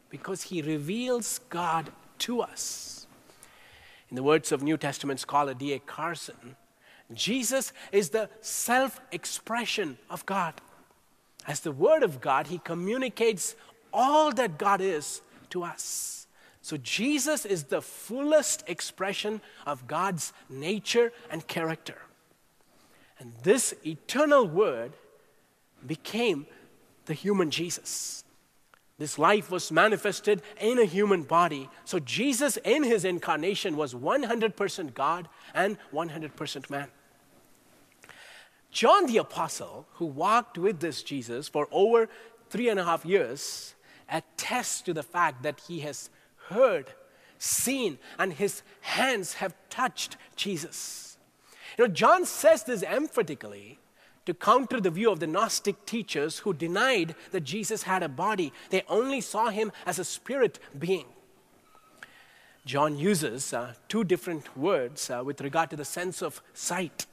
because 0.09 0.43
he 0.43 0.61
reveals 0.61 1.39
God 1.49 1.91
to 2.19 2.41
us. 2.41 3.05
In 4.09 4.15
the 4.15 4.23
words 4.23 4.51
of 4.51 4.63
New 4.63 4.77
Testament 4.77 5.19
scholar 5.19 5.53
D.A. 5.53 5.79
Carson, 5.79 6.55
Jesus 7.15 7.73
is 7.91 8.09
the 8.09 8.29
self 8.41 8.99
expression 9.11 9.97
of 10.09 10.25
God. 10.25 10.53
As 11.47 11.59
the 11.59 11.71
Word 11.71 12.03
of 12.03 12.21
God, 12.21 12.47
He 12.47 12.59
communicates 12.59 13.55
all 13.91 14.31
that 14.33 14.57
God 14.57 14.81
is 14.81 15.21
to 15.49 15.63
us. 15.63 16.27
So, 16.61 16.77
Jesus 16.77 17.45
is 17.45 17.65
the 17.65 17.81
fullest 17.81 18.63
expression 18.67 19.41
of 19.65 19.85
God's 19.87 20.31
nature 20.49 21.11
and 21.29 21.45
character. 21.45 21.97
And 23.19 23.33
this 23.43 23.73
eternal 23.85 24.47
Word 24.47 24.93
became 25.85 26.47
the 27.05 27.13
human 27.13 27.51
Jesus. 27.51 28.23
This 28.97 29.19
life 29.19 29.51
was 29.51 29.71
manifested 29.71 30.41
in 30.61 30.79
a 30.79 30.85
human 30.85 31.23
body. 31.23 31.69
So, 31.83 31.99
Jesus, 31.99 32.57
in 32.63 32.83
his 32.83 33.03
incarnation, 33.03 33.75
was 33.75 33.93
100% 33.93 34.93
God 34.93 35.27
and 35.53 35.77
100% 35.91 36.69
man. 36.69 36.87
John 38.73 39.05
the 39.05 39.17
Apostle, 39.17 39.85
who 39.93 40.05
walked 40.07 40.57
with 40.57 40.79
this 40.79 41.03
Jesus 41.03 41.47
for 41.47 41.67
over 41.71 42.09
three 42.49 42.69
and 42.69 42.79
a 42.79 42.83
half 42.83 43.05
years, 43.05 43.75
attests 44.09 44.81
to 44.81 44.93
the 44.93 45.03
fact 45.03 45.43
that 45.43 45.61
he 45.67 45.81
has 45.81 46.09
heard, 46.49 46.91
seen, 47.37 47.99
and 48.17 48.33
his 48.33 48.63
hands 48.81 49.35
have 49.35 49.53
touched 49.69 50.17
Jesus. 50.35 51.19
You 51.77 51.87
know, 51.87 51.93
John 51.93 52.25
says 52.25 52.63
this 52.63 52.81
emphatically 52.81 53.77
to 54.25 54.33
counter 54.33 54.81
the 54.81 54.89
view 54.89 55.11
of 55.11 55.19
the 55.19 55.27
Gnostic 55.27 55.85
teachers 55.85 56.39
who 56.39 56.53
denied 56.53 57.13
that 57.31 57.41
Jesus 57.41 57.83
had 57.83 58.01
a 58.01 58.09
body. 58.09 58.51
They 58.71 58.83
only 58.89 59.21
saw 59.21 59.49
him 59.49 59.71
as 59.85 59.99
a 59.99 60.03
spirit 60.03 60.57
being. 60.77 61.05
John 62.65 62.97
uses 62.97 63.53
uh, 63.53 63.73
two 63.87 64.03
different 64.03 64.57
words 64.57 65.11
uh, 65.11 65.21
with 65.23 65.41
regard 65.41 65.69
to 65.71 65.75
the 65.75 65.85
sense 65.85 66.23
of 66.23 66.41
sight 66.53 67.05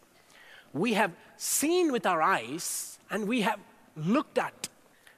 we 0.73 0.95
have 0.95 1.13
seen 1.37 1.93
with 1.93 2.07
our 2.07 2.23
eyes 2.23 2.99
and 3.11 3.27
we 3.27 3.43
have 3.43 3.59
looked 3.97 4.39
at. 4.39 4.69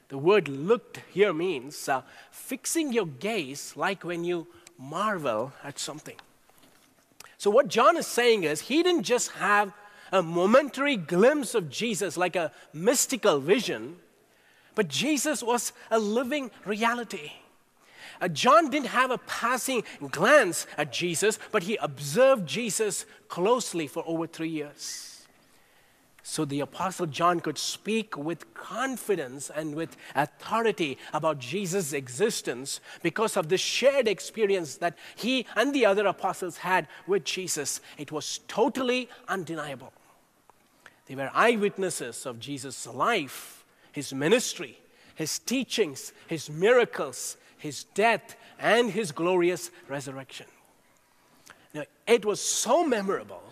The 0.08 0.18
word 0.18 0.48
looked 0.48 1.00
here 1.12 1.32
means 1.32 1.88
uh, 1.88 2.02
fixing 2.30 2.92
your 2.92 3.06
gaze 3.06 3.74
like 3.76 4.04
when 4.04 4.24
you 4.24 4.46
marvel 4.78 5.52
at 5.64 5.78
something. 5.78 6.16
So, 7.38 7.50
what 7.50 7.68
John 7.68 7.96
is 7.96 8.06
saying 8.06 8.44
is, 8.44 8.60
he 8.60 8.82
didn't 8.82 9.04
just 9.04 9.30
have 9.32 9.72
a 10.12 10.22
momentary 10.22 10.96
glimpse 10.96 11.54
of 11.54 11.70
Jesus 11.70 12.16
like 12.16 12.36
a 12.36 12.52
mystical 12.72 13.40
vision, 13.40 13.96
but 14.74 14.88
Jesus 14.88 15.42
was 15.42 15.72
a 15.90 15.98
living 15.98 16.50
reality. 16.64 17.32
Uh, 18.20 18.28
John 18.28 18.70
didn't 18.70 18.88
have 18.88 19.10
a 19.10 19.18
passing 19.18 19.82
glance 20.10 20.66
at 20.78 20.92
Jesus, 20.92 21.38
but 21.50 21.64
he 21.64 21.76
observed 21.76 22.46
Jesus 22.46 23.06
closely 23.28 23.86
for 23.86 24.04
over 24.06 24.26
three 24.26 24.50
years. 24.50 25.11
So 26.24 26.44
the 26.44 26.60
Apostle 26.60 27.06
John 27.06 27.40
could 27.40 27.58
speak 27.58 28.16
with 28.16 28.54
confidence 28.54 29.50
and 29.50 29.74
with 29.74 29.96
authority 30.14 30.96
about 31.12 31.40
Jesus' 31.40 31.92
existence 31.92 32.80
because 33.02 33.36
of 33.36 33.48
the 33.48 33.58
shared 33.58 34.06
experience 34.06 34.76
that 34.76 34.96
he 35.16 35.46
and 35.56 35.74
the 35.74 35.84
other 35.84 36.06
apostles 36.06 36.58
had 36.58 36.86
with 37.08 37.24
Jesus. 37.24 37.80
It 37.98 38.12
was 38.12 38.38
totally 38.46 39.08
undeniable. 39.26 39.92
They 41.06 41.16
were 41.16 41.30
eyewitnesses 41.34 42.24
of 42.24 42.38
Jesus' 42.38 42.86
life, 42.86 43.64
his 43.90 44.14
ministry, 44.14 44.78
his 45.16 45.40
teachings, 45.40 46.12
his 46.28 46.48
miracles, 46.48 47.36
his 47.58 47.82
death, 47.82 48.36
and 48.60 48.92
his 48.92 49.10
glorious 49.10 49.72
resurrection. 49.88 50.46
Now, 51.74 51.84
it 52.06 52.24
was 52.24 52.40
so 52.40 52.86
memorable 52.86 53.42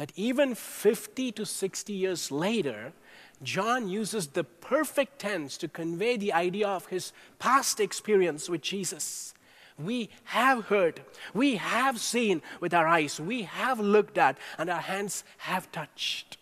that 0.00 0.12
even 0.16 0.54
50 0.54 1.30
to 1.32 1.44
60 1.44 1.92
years 1.92 2.32
later, 2.32 2.94
John 3.42 3.86
uses 3.86 4.28
the 4.28 4.44
perfect 4.44 5.18
tense 5.18 5.58
to 5.58 5.68
convey 5.68 6.16
the 6.16 6.32
idea 6.32 6.66
of 6.66 6.86
his 6.86 7.12
past 7.38 7.80
experience 7.80 8.48
with 8.48 8.62
Jesus. 8.62 9.34
We 9.78 10.08
have 10.24 10.64
heard, 10.64 11.02
we 11.34 11.56
have 11.56 12.00
seen 12.00 12.40
with 12.60 12.72
our 12.72 12.86
eyes, 12.86 13.20
we 13.20 13.42
have 13.42 13.78
looked 13.78 14.16
at, 14.16 14.38
and 14.56 14.70
our 14.70 14.80
hands 14.80 15.22
have 15.36 15.70
touched. 15.70 16.38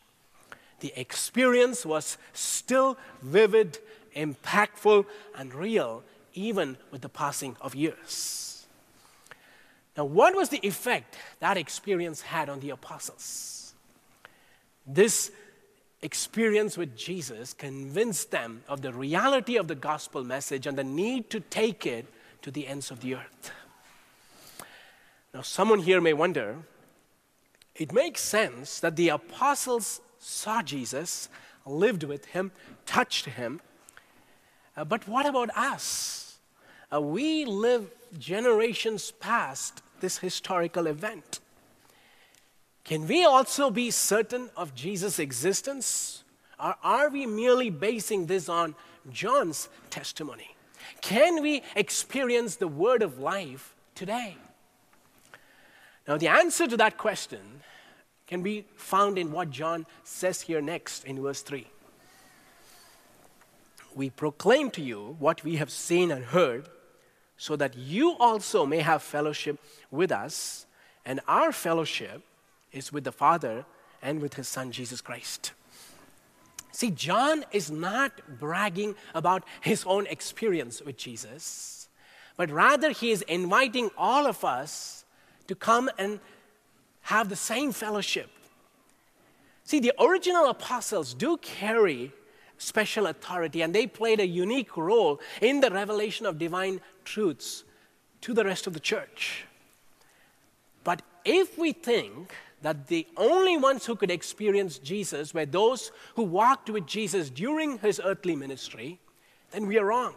The 0.79 0.93
experience 0.95 1.85
was 1.85 2.17
still 2.33 2.97
vivid, 3.23 3.79
impactful, 4.15 5.05
and 5.37 5.53
real, 5.53 6.05
even 6.33 6.77
with 6.93 7.01
the 7.01 7.09
passing 7.09 7.57
of 7.61 7.75
years. 7.75 8.58
Now, 9.99 10.05
what 10.05 10.37
was 10.37 10.49
the 10.49 10.65
effect 10.65 11.17
that 11.41 11.57
experience 11.57 12.23
had 12.23 12.49
on 12.49 12.61
the 12.61 12.71
apostles? 12.71 13.75
This 14.87 15.33
experience 16.03 16.79
with 16.79 16.97
Jesus 16.97 17.53
convinced 17.53 18.31
them 18.31 18.63
of 18.69 18.81
the 18.81 18.93
reality 18.93 19.57
of 19.57 19.67
the 19.67 19.75
gospel 19.75 20.23
message 20.23 20.69
and 20.69 20.79
the 20.79 20.85
need 20.85 21.31
to 21.31 21.41
take 21.41 21.85
it 21.85 22.07
to 22.43 22.53
the 22.53 22.69
ends 22.69 22.93
of 22.93 23.01
the 23.01 23.17
earth. 23.17 23.51
Now, 25.35 25.43
someone 25.43 25.81
here 25.81 26.01
may 26.01 26.13
wonder 26.13 26.59
it 27.75 27.93
makes 27.93 28.21
sense 28.21 28.79
that 28.79 28.95
the 28.95 29.09
apostles 29.09 30.01
saw 30.21 30.63
Jesus, 30.63 31.29
lived 31.67 32.05
with 32.05 32.27
him, 32.27 32.53
touched 32.87 33.25
him, 33.27 33.61
uh, 34.77 34.85
but 34.85 35.09
what 35.09 35.27
about 35.27 35.51
us? 35.57 36.39
Uh, 36.95 37.01
we 37.01 37.45
live 37.45 37.91
generations 38.17 39.11
past 39.11 39.83
this 40.01 40.19
historical 40.19 40.87
event. 40.87 41.41
Can 42.85 43.07
we 43.07 43.25
also 43.25 43.71
be 43.71 43.91
certain 43.91 44.51
of 44.57 44.75
Jesus' 44.75 45.19
existence? 45.19 46.25
Or 46.59 46.77
are 46.83 47.11
we 47.11 47.27
merely 47.27 47.71
basing 47.71 48.27
this 48.27 48.49
on 48.49 48.75
John's 49.11 49.69
testimony? 49.91 50.57
Can 51.01 51.43
we 51.43 51.63
experience 51.77 52.57
the 52.57 52.69
word 52.69 53.03
of 53.03 53.19
life 53.19 53.75
today? 53.95 54.37
Now, 56.07 56.17
the 56.17 56.29
answer 56.29 56.67
to 56.67 56.77
that 56.79 56.97
question 56.97 57.61
can 58.27 58.43
be 58.43 58.65
found 58.77 59.19
in 59.19 59.33
what 59.33 59.51
John 59.51 59.87
says 60.05 60.43
here 60.43 60.61
next 60.61 61.05
in 61.05 61.21
verse 61.21 61.43
3. 61.43 61.67
We 63.95 64.11
proclaim 64.11 64.71
to 64.73 64.83
you 64.83 65.17
what 65.19 65.45
we 65.45 65.57
have 65.57 65.71
seen 65.71 66.11
and 66.11 66.25
heard 66.25 66.69
so 67.39 67.57
that 67.57 67.77
you 67.77 68.17
also 68.19 68.67
may 68.67 68.81
have 68.81 69.03
fellowship 69.03 69.59
with 69.91 70.13
us. 70.13 70.67
And 71.07 71.21
our 71.27 71.53
fellowship 71.53 72.23
is 72.73 72.93
with 72.93 73.05
the 73.05 73.13
Father 73.13 73.65
and 74.03 74.21
with 74.21 74.35
his 74.35 74.49
Son, 74.49 74.71
Jesus 74.73 75.01
Christ. 75.01 75.53
See, 76.73 76.91
John 76.91 77.45
is 77.51 77.71
not 77.71 78.13
bragging 78.39 78.95
about 79.15 79.45
his 79.61 79.85
own 79.87 80.07
experience 80.07 80.83
with 80.83 80.97
Jesus, 80.97 81.89
but 82.37 82.51
rather 82.51 82.91
he 82.91 83.11
is 83.11 83.23
inviting 83.23 83.91
all 83.97 84.27
of 84.27 84.45
us 84.45 85.05
to 85.47 85.55
come 85.55 85.91
and 85.99 86.21
have 87.03 87.29
the 87.29 87.37
same 87.37 87.73
fellowship. 87.73 88.31
See, 89.65 89.81
the 89.81 89.93
original 90.01 90.51
apostles 90.51 91.15
do 91.15 91.37
carry 91.39 92.13
special 92.59 93.07
authority, 93.07 93.63
and 93.63 93.75
they 93.75 93.87
played 93.87 94.21
a 94.21 94.27
unique 94.27 94.77
role 94.77 95.21
in 95.41 95.61
the 95.61 95.71
revelation 95.71 96.27
of 96.27 96.39
divine 96.39 96.81
truths 97.09 97.65
to 98.21 98.35
the 98.35 98.45
rest 98.45 98.67
of 98.67 98.75
the 98.75 98.81
church. 98.81 99.45
But 100.85 101.03
if 101.25 101.59
we 101.59 101.73
think 101.73 102.35
that 102.63 102.89
the 102.89 103.07
only 103.17 103.57
ones 103.57 103.87
who 103.87 103.97
could 103.97 104.11
experience 104.11 104.79
Jesus 104.79 105.33
were 105.33 105.47
those 105.47 105.91
who 106.17 106.25
walked 106.25 106.69
with 106.71 106.87
Jesus 106.87 107.31
during 107.31 107.79
his 107.79 108.01
earthly 108.05 108.37
ministry, 108.37 108.99
then 109.53 109.67
we 109.67 109.79
are 109.79 109.87
wrong. 109.87 110.15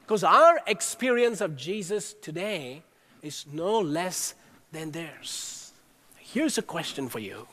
Because 0.00 0.24
our 0.24 0.60
experience 0.66 1.40
of 1.40 1.56
Jesus 1.56 2.14
today 2.14 2.82
is 3.22 3.46
no 3.52 3.78
less 3.78 4.34
than 4.72 4.90
theirs. 4.90 5.72
Here's 6.18 6.58
a 6.58 6.62
question 6.62 7.08
for 7.08 7.20
you. 7.20 7.46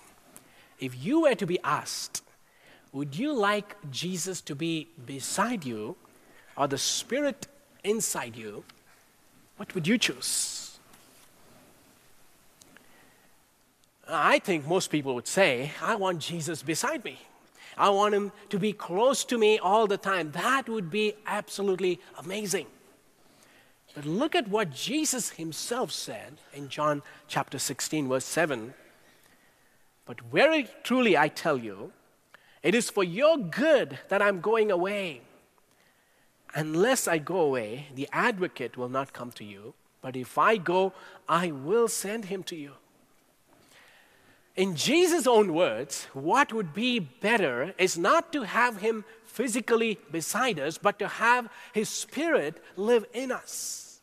If 0.80 1.04
you 1.04 1.22
were 1.22 1.36
to 1.36 1.46
be 1.46 1.60
asked, 1.64 2.24
would 2.92 3.16
you 3.16 3.34
like 3.34 3.76
Jesus 3.92 4.42
to 4.42 4.56
be 4.56 4.88
beside 5.06 5.66
you 5.66 5.96
or 6.56 6.68
the 6.68 6.78
Spirit 6.78 7.48
inside 7.84 8.36
you? 8.36 8.64
What 9.58 9.74
would 9.74 9.88
you 9.88 9.98
choose? 9.98 10.80
I 14.10 14.40
think 14.40 14.68
most 14.68 14.90
people 14.90 15.16
would 15.16 15.28
say, 15.28 15.72
I 15.82 15.96
want 15.96 16.20
Jesus 16.20 16.64
beside 16.64 17.04
me. 17.04 17.20
I 17.78 17.90
want 17.90 18.16
him 18.16 18.32
to 18.50 18.58
be 18.58 18.74
close 18.74 19.24
to 19.26 19.38
me 19.38 19.60
all 19.60 19.86
the 19.86 19.98
time. 19.98 20.32
That 20.32 20.68
would 20.68 20.90
be 20.90 21.14
absolutely 21.26 22.00
amazing. 22.18 22.68
But 23.94 24.06
look 24.06 24.36
at 24.36 24.48
what 24.48 24.72
Jesus 24.72 25.32
himself 25.32 25.92
said 25.92 26.38
in 26.54 26.70
John 26.70 27.02
chapter 27.28 27.60
16, 27.60 28.08
verse 28.08 28.26
7. 28.26 28.74
But 30.06 30.22
very 30.22 30.68
truly 30.84 31.18
I 31.18 31.28
tell 31.28 31.58
you, 31.58 31.92
it 32.64 32.74
is 32.74 32.90
for 32.90 33.04
your 33.04 33.38
good 33.38 34.00
that 34.10 34.22
I'm 34.22 34.40
going 34.40 34.72
away. 34.72 35.22
Unless 36.54 37.08
I 37.08 37.18
go 37.18 37.40
away, 37.42 37.88
the 37.94 38.10
advocate 38.12 38.78
will 38.78 38.90
not 38.90 39.14
come 39.14 39.32
to 39.34 39.44
you. 39.44 39.74
But 40.02 40.16
if 40.16 40.38
I 40.38 40.58
go, 40.58 40.94
I 41.28 41.52
will 41.52 41.88
send 41.88 42.26
him 42.26 42.44
to 42.44 42.56
you. 42.56 42.74
In 44.56 44.76
Jesus' 44.76 45.28
own 45.28 45.54
words, 45.54 46.08
what 46.14 46.52
would 46.52 46.74
be 46.74 47.00
better 47.00 47.74
is 47.78 47.98
not 47.98 48.34
to 48.34 48.42
have 48.44 48.82
him 48.82 49.06
physically 49.26 50.00
beside 50.12 50.60
us, 50.60 50.80
but 50.80 50.98
to 50.98 51.08
have 51.08 51.48
his 51.74 51.90
spirit 51.90 52.64
live 52.76 53.06
in 53.14 53.32
us. 53.32 54.00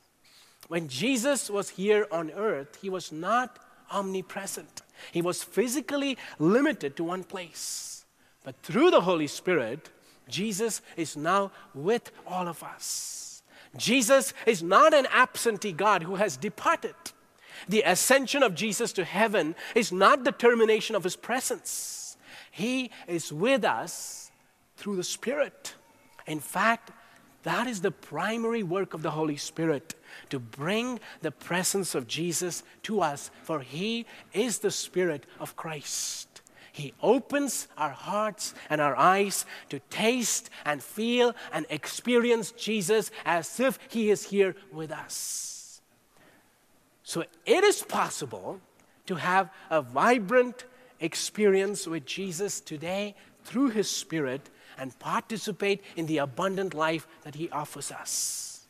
When 0.69 0.87
Jesus 0.87 1.51
was 1.51 1.71
here 1.71 2.07
on 2.13 2.31
earth, 2.31 2.79
he 2.81 2.89
was 2.89 3.11
not 3.11 3.59
omnipresent, 3.91 4.83
he 5.11 5.21
was 5.21 5.43
physically 5.43 6.17
limited 6.39 6.97
to 6.97 7.05
one 7.05 7.25
place. 7.25 8.05
But 8.45 8.57
through 8.63 8.91
the 8.91 9.01
Holy 9.01 9.27
Spirit, 9.27 9.91
Jesus 10.29 10.81
is 10.97 11.17
now 11.17 11.53
with 11.75 12.11
all 12.27 12.49
of 12.49 12.63
us. 12.63 13.43
Jesus 13.77 14.33
is 14.47 14.63
not 14.63 14.95
an 14.95 15.07
absentee 15.11 15.73
God 15.73 16.03
who 16.03 16.15
has 16.17 16.37
departed. 16.37 16.95
The 17.69 17.83
ascension 17.83 18.43
of 18.43 18.55
Jesus 18.55 18.93
to 18.95 19.05
heaven 19.05 19.55
is 19.75 19.93
not 19.93 20.25
the 20.25 20.33
termination 20.33 20.97
of 20.97 21.05
his 21.05 21.17
presence. 21.17 22.17
He 22.51 22.91
is 23.09 23.33
with 23.33 23.65
us 23.65 24.31
through 24.77 24.97
the 24.97 25.05
Spirit. 25.05 25.75
In 26.27 26.41
fact, 26.41 26.91
that 27.43 27.67
is 27.67 27.83
the 27.83 27.91
primary 27.91 28.63
work 28.63 28.95
of 28.95 29.03
the 29.03 29.11
Holy 29.11 29.37
Spirit 29.37 29.95
to 30.31 30.39
bring 30.39 30.99
the 31.21 31.31
presence 31.31 31.95
of 31.95 32.07
Jesus 32.07 32.63
to 32.85 33.01
us, 33.01 33.31
for 33.43 33.61
He 33.61 34.07
is 34.33 34.59
the 34.59 34.71
Spirit 34.71 35.27
of 35.39 35.55
Christ. 35.55 36.34
He 36.75 36.93
opens 37.01 37.69
our 37.79 37.93
hearts 37.93 38.53
and 38.69 38.81
our 38.81 38.97
eyes 38.97 39.47
to 39.69 39.79
taste 39.91 40.51
and 40.65 40.83
feel 40.83 41.37
and 41.53 41.67
experience 41.71 42.51
Jesus 42.51 43.13
as 43.25 43.61
if 43.61 43.79
He 43.91 44.11
is 44.11 44.25
here 44.25 44.57
with 44.73 44.91
us. 44.91 45.81
So 47.05 47.23
it 47.47 47.63
is 47.63 47.85
possible 47.85 48.61
to 49.07 49.15
have 49.15 49.51
a 49.71 49.83
vibrant 49.83 50.65
experience 50.99 51.87
with 51.87 52.07
Jesus 52.07 52.61
today 52.61 53.15
through 53.45 53.71
His 53.71 53.89
Spirit 53.89 54.51
and 54.77 54.99
participate 54.99 55.81
in 55.95 56.07
the 56.07 56.19
abundant 56.19 56.75
life 56.75 57.07
that 57.23 57.37
He 57.37 57.49
offers 57.51 57.93
us. 57.93 58.67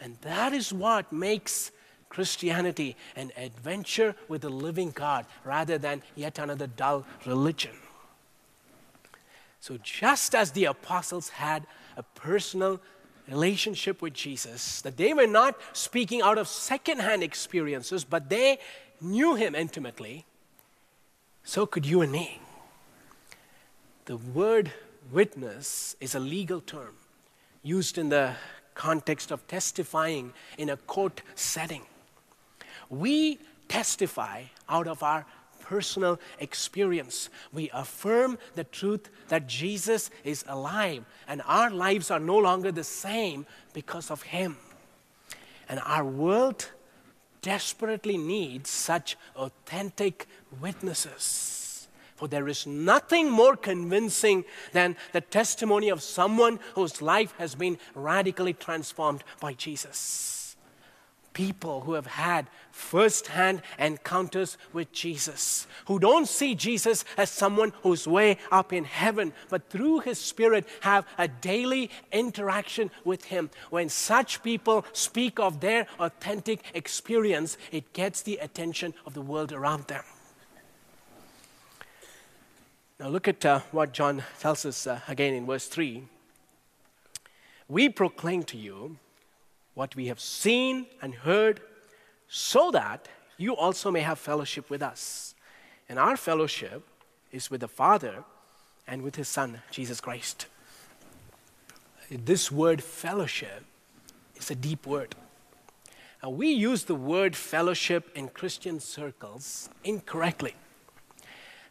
And 0.00 0.16
that 0.22 0.52
is 0.52 0.72
what 0.72 1.12
makes 1.12 1.70
Christianity 2.16 2.96
an 3.14 3.30
adventure 3.36 4.14
with 4.26 4.40
the 4.40 4.48
living 4.48 4.90
God 4.90 5.26
rather 5.44 5.76
than 5.76 6.02
yet 6.14 6.38
another 6.38 6.66
dull 6.66 7.04
religion. 7.26 7.76
So, 9.60 9.76
just 9.82 10.34
as 10.34 10.52
the 10.52 10.64
apostles 10.64 11.28
had 11.28 11.66
a 11.94 12.02
personal 12.02 12.80
relationship 13.28 14.00
with 14.00 14.14
Jesus, 14.14 14.80
that 14.80 14.96
they 14.96 15.12
were 15.12 15.26
not 15.26 15.60
speaking 15.74 16.22
out 16.22 16.38
of 16.38 16.48
secondhand 16.48 17.22
experiences, 17.22 18.02
but 18.02 18.30
they 18.30 18.60
knew 18.98 19.34
him 19.34 19.54
intimately, 19.54 20.24
so 21.44 21.66
could 21.66 21.84
you 21.84 22.00
and 22.00 22.10
me. 22.10 22.40
The 24.06 24.16
word 24.16 24.72
witness 25.12 25.96
is 26.00 26.14
a 26.14 26.20
legal 26.20 26.62
term 26.62 26.94
used 27.62 27.98
in 27.98 28.08
the 28.08 28.36
context 28.72 29.30
of 29.30 29.46
testifying 29.46 30.32
in 30.56 30.70
a 30.70 30.78
court 30.78 31.20
setting. 31.34 31.82
We 32.88 33.38
testify 33.68 34.44
out 34.68 34.86
of 34.86 35.02
our 35.02 35.26
personal 35.60 36.20
experience. 36.38 37.28
We 37.52 37.70
affirm 37.74 38.38
the 38.54 38.64
truth 38.64 39.10
that 39.28 39.48
Jesus 39.48 40.10
is 40.22 40.44
alive 40.46 41.04
and 41.26 41.42
our 41.44 41.70
lives 41.70 42.10
are 42.10 42.20
no 42.20 42.38
longer 42.38 42.70
the 42.70 42.84
same 42.84 43.46
because 43.72 44.10
of 44.10 44.22
Him. 44.22 44.56
And 45.68 45.80
our 45.84 46.04
world 46.04 46.70
desperately 47.42 48.16
needs 48.16 48.70
such 48.70 49.16
authentic 49.34 50.26
witnesses. 50.60 51.88
For 52.14 52.28
there 52.28 52.48
is 52.48 52.66
nothing 52.66 53.30
more 53.30 53.56
convincing 53.56 54.44
than 54.72 54.96
the 55.12 55.20
testimony 55.20 55.90
of 55.90 56.02
someone 56.02 56.60
whose 56.74 57.02
life 57.02 57.34
has 57.38 57.54
been 57.54 57.78
radically 57.94 58.52
transformed 58.54 59.22
by 59.40 59.52
Jesus 59.52 60.45
people 61.36 61.82
who 61.82 61.92
have 61.92 62.06
had 62.06 62.48
first 62.72 63.26
hand 63.26 63.60
encounters 63.78 64.56
with 64.72 64.90
Jesus, 64.90 65.66
who 65.84 65.98
don't 65.98 66.26
see 66.26 66.54
Jesus 66.54 67.04
as 67.18 67.28
someone 67.28 67.74
who's 67.82 68.08
way 68.08 68.38
up 68.50 68.72
in 68.72 68.84
heaven, 68.84 69.34
but 69.50 69.68
through 69.68 70.00
his 70.00 70.18
Spirit 70.18 70.66
have 70.80 71.06
a 71.18 71.28
daily 71.28 71.90
interaction 72.10 72.90
with 73.04 73.26
him. 73.26 73.50
When 73.68 73.90
such 73.90 74.42
people 74.42 74.86
speak 74.94 75.38
of 75.38 75.60
their 75.60 75.86
authentic 75.98 76.64
experience, 76.72 77.58
it 77.70 77.92
gets 77.92 78.22
the 78.22 78.38
attention 78.38 78.94
of 79.04 79.12
the 79.12 79.20
world 79.20 79.52
around 79.52 79.88
them. 79.88 80.04
Now, 82.98 83.08
look 83.08 83.28
at 83.28 83.44
uh, 83.44 83.60
what 83.72 83.92
John 83.92 84.22
tells 84.40 84.64
us 84.64 84.86
uh, 84.86 85.00
again 85.06 85.34
in 85.34 85.44
verse 85.44 85.68
3. 85.68 86.02
We 87.68 87.90
proclaim 87.90 88.42
to 88.44 88.56
you 88.56 88.96
what 89.76 89.94
we 89.94 90.06
have 90.06 90.18
seen 90.18 90.86
and 91.02 91.14
heard, 91.14 91.60
so 92.28 92.70
that 92.70 93.08
you 93.36 93.54
also 93.54 93.90
may 93.90 94.00
have 94.00 94.18
fellowship 94.18 94.70
with 94.70 94.82
us. 94.82 95.34
And 95.86 95.98
our 95.98 96.16
fellowship 96.16 96.82
is 97.30 97.50
with 97.50 97.60
the 97.60 97.68
Father 97.68 98.24
and 98.88 99.02
with 99.02 99.16
His 99.16 99.28
Son, 99.28 99.60
Jesus 99.70 100.00
Christ. 100.00 100.46
This 102.10 102.50
word 102.50 102.82
fellowship 102.82 103.64
is 104.36 104.50
a 104.50 104.54
deep 104.54 104.86
word. 104.86 105.14
Now, 106.22 106.30
we 106.30 106.48
use 106.48 106.84
the 106.84 106.94
word 106.94 107.36
fellowship 107.36 108.10
in 108.14 108.28
Christian 108.28 108.80
circles 108.80 109.68
incorrectly. 109.84 110.54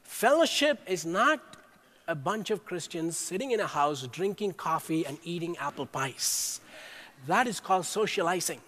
Fellowship 0.03 0.79
is 0.85 1.07
not 1.07 1.39
a 2.07 2.13
bunch 2.13 2.51
of 2.51 2.65
Christians 2.65 3.17
sitting 3.17 3.49
in 3.49 3.59
a 3.59 3.65
house 3.65 4.05
drinking 4.07 4.53
coffee 4.53 5.07
and 5.07 5.17
eating 5.23 5.57
apple 5.57 5.87
pies. 5.87 6.61
That 7.27 7.47
is 7.47 7.59
called 7.59 7.85
socializing. 7.85 8.61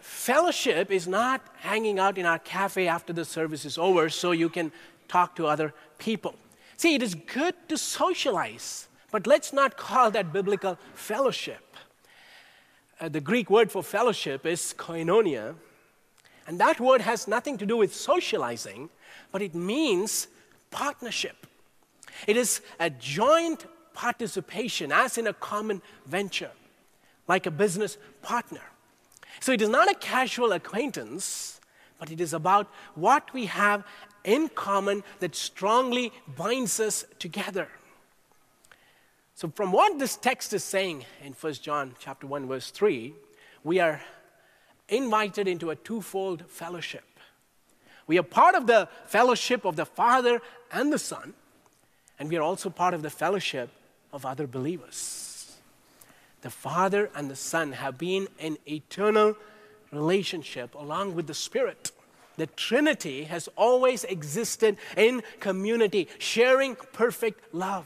Fellowship 0.00 0.90
is 0.90 1.06
not 1.06 1.40
hanging 1.58 1.98
out 1.98 2.18
in 2.18 2.26
our 2.26 2.38
cafe 2.38 2.88
after 2.88 3.12
the 3.12 3.24
service 3.24 3.64
is 3.64 3.78
over 3.78 4.08
so 4.08 4.32
you 4.32 4.48
can 4.48 4.72
talk 5.08 5.36
to 5.36 5.46
other 5.46 5.72
people. 5.98 6.34
See, 6.76 6.94
it 6.94 7.02
is 7.02 7.14
good 7.14 7.54
to 7.68 7.78
socialize, 7.78 8.88
but 9.10 9.26
let's 9.26 9.52
not 9.52 9.76
call 9.76 10.10
that 10.12 10.32
biblical 10.32 10.78
fellowship. 10.94 11.76
Uh, 13.00 13.08
the 13.08 13.20
Greek 13.20 13.50
word 13.50 13.70
for 13.70 13.82
fellowship 13.82 14.46
is 14.46 14.74
koinonia, 14.76 15.54
and 16.46 16.58
that 16.60 16.80
word 16.80 17.00
has 17.02 17.28
nothing 17.28 17.58
to 17.58 17.66
do 17.66 17.76
with 17.76 17.94
socializing, 17.94 18.90
but 19.32 19.42
it 19.42 19.54
means 19.54 20.28
partnership. 20.70 21.46
It 22.26 22.36
is 22.36 22.62
a 22.80 22.90
joint 22.90 23.66
participation, 23.92 24.92
as 24.92 25.18
in 25.18 25.26
a 25.26 25.32
common 25.32 25.82
venture 26.06 26.50
like 27.28 27.46
a 27.46 27.50
business 27.50 27.98
partner. 28.22 28.62
So 29.40 29.52
it 29.52 29.62
is 29.62 29.68
not 29.68 29.90
a 29.90 29.94
casual 29.94 30.52
acquaintance, 30.52 31.60
but 31.98 32.10
it 32.10 32.20
is 32.20 32.32
about 32.32 32.68
what 32.94 33.32
we 33.32 33.46
have 33.46 33.84
in 34.24 34.48
common 34.48 35.02
that 35.20 35.34
strongly 35.34 36.12
binds 36.36 36.80
us 36.80 37.04
together. 37.18 37.68
So 39.34 39.52
from 39.54 39.70
what 39.70 39.98
this 39.98 40.16
text 40.16 40.52
is 40.52 40.64
saying 40.64 41.04
in 41.22 41.34
1 41.34 41.52
John 41.54 41.94
chapter 41.98 42.26
1 42.26 42.46
verse 42.46 42.70
3, 42.70 43.14
we 43.64 43.80
are 43.80 44.00
invited 44.88 45.46
into 45.46 45.70
a 45.70 45.76
twofold 45.76 46.44
fellowship. 46.48 47.04
We 48.06 48.18
are 48.18 48.22
part 48.22 48.54
of 48.54 48.66
the 48.66 48.88
fellowship 49.04 49.64
of 49.64 49.76
the 49.76 49.84
Father 49.84 50.40
and 50.72 50.92
the 50.92 50.98
Son, 50.98 51.34
and 52.18 52.28
we 52.30 52.36
are 52.36 52.42
also 52.42 52.70
part 52.70 52.94
of 52.94 53.02
the 53.02 53.10
fellowship 53.10 53.68
of 54.12 54.24
other 54.24 54.46
believers 54.46 55.25
the 56.46 56.50
Father 56.50 57.10
and 57.16 57.28
the 57.28 57.34
Son 57.34 57.72
have 57.72 57.98
been 57.98 58.28
in 58.38 58.56
eternal 58.68 59.34
relationship 59.90 60.76
along 60.76 61.16
with 61.16 61.26
the 61.26 61.34
Spirit. 61.34 61.90
The 62.36 62.46
Trinity 62.46 63.24
has 63.24 63.48
always 63.56 64.04
existed 64.04 64.76
in 64.96 65.24
community, 65.40 66.06
sharing 66.20 66.76
perfect 66.76 67.52
love. 67.52 67.84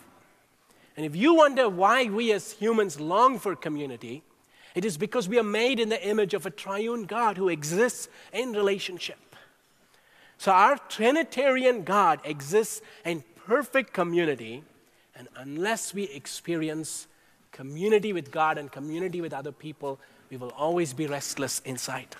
And 0.94 1.06
if 1.06 1.16
you 1.16 1.36
wonder 1.36 1.70
why 1.70 2.10
we 2.10 2.32
as 2.32 2.52
humans 2.52 3.00
long 3.00 3.38
for 3.38 3.56
community, 3.56 4.22
it 4.74 4.84
is 4.84 4.98
because 4.98 5.26
we 5.26 5.38
are 5.38 5.42
made 5.42 5.80
in 5.80 5.88
the 5.88 6.06
image 6.06 6.34
of 6.34 6.44
a 6.44 6.50
triune 6.50 7.06
God 7.06 7.38
who 7.38 7.48
exists 7.48 8.08
in 8.30 8.52
relationship. 8.52 9.36
So 10.36 10.52
our 10.52 10.76
Trinitarian 10.76 11.84
God 11.84 12.20
exists 12.24 12.82
in 13.06 13.24
perfect 13.46 13.94
community, 13.94 14.64
and 15.16 15.28
unless 15.34 15.94
we 15.94 16.02
experience 16.10 17.06
community 17.52 18.12
with 18.12 18.30
God 18.30 18.58
and 18.58 18.70
community 18.70 19.20
with 19.20 19.32
other 19.32 19.52
people, 19.52 19.98
we 20.30 20.36
will 20.36 20.50
always 20.50 20.92
be 20.92 21.06
restless 21.06 21.60
inside. 21.64 22.16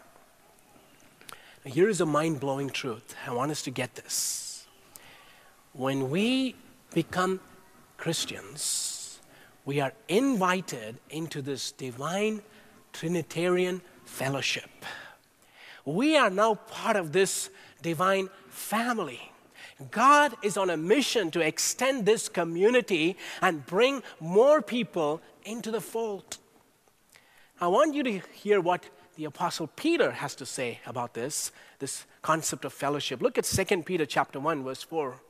Now, 1.65 1.73
here 1.73 1.89
is 1.89 2.01
a 2.01 2.07
mind 2.07 2.41
blowing 2.41 2.71
truth. 2.71 3.15
I 3.27 3.33
want 3.33 3.51
us 3.51 3.63
to 3.63 3.71
get 3.71 3.95
this. 3.95 4.67
When 5.73 6.11
we 6.11 6.57
become 6.93 7.41
Christians, 7.97 9.21
we 9.65 9.81
are 9.81 9.93
invited 10.09 10.97
into 11.11 11.43
this 11.43 11.73
divine 11.73 12.43
Trinitarian 12.93 13.83
fellowship. 14.05 14.71
We 15.85 16.17
are 16.17 16.31
now 16.31 16.55
part 16.55 16.97
of 16.97 17.13
this 17.13 17.51
divine 17.83 18.29
family. 18.49 19.30
God 19.91 20.37
is 20.43 20.57
on 20.57 20.71
a 20.71 20.77
mission 20.77 21.31
to 21.31 21.41
extend 21.41 22.05
this 22.05 22.29
community 22.29 23.17
and 23.41 23.65
bring 23.65 24.03
more 24.19 24.61
people 24.61 25.21
into 25.45 25.71
the 25.71 25.81
fold. 25.81 26.39
I 27.61 27.69
want 27.69 27.95
you 27.95 28.03
to 28.03 28.19
hear 28.33 28.61
what 28.61 28.85
the 29.17 29.25
apostle 29.25 29.67
Peter 29.67 30.11
has 30.13 30.35
to 30.37 30.47
say 30.47 30.81
about 30.87 31.15
this, 31.15 31.53
this 31.79 32.05
concept 32.23 32.65
of 32.65 32.73
fellowship. 32.73 33.21
Look 33.21 33.39
at 33.39 33.45
2 33.45 33.83
Peter 33.83 34.07
chapter 34.07 34.41
1 34.41 34.65
verse 34.65 34.83
4. 34.83 35.21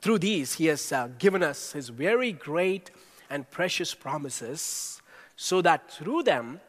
Through 0.00 0.18
these 0.18 0.54
he 0.54 0.66
has 0.66 0.92
uh, 0.92 1.08
given 1.18 1.42
us 1.42 1.72
his 1.72 1.88
very 1.88 2.32
great 2.32 2.90
and 3.30 3.50
precious 3.50 3.94
promises 3.94 5.02
so 5.36 5.60
that 5.62 5.90
through 5.90 6.22
them 6.22 6.60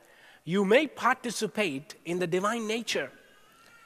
you 0.43 0.65
may 0.65 0.87
participate 0.87 1.95
in 2.05 2.19
the 2.19 2.27
divine 2.27 2.67
nature 2.67 3.11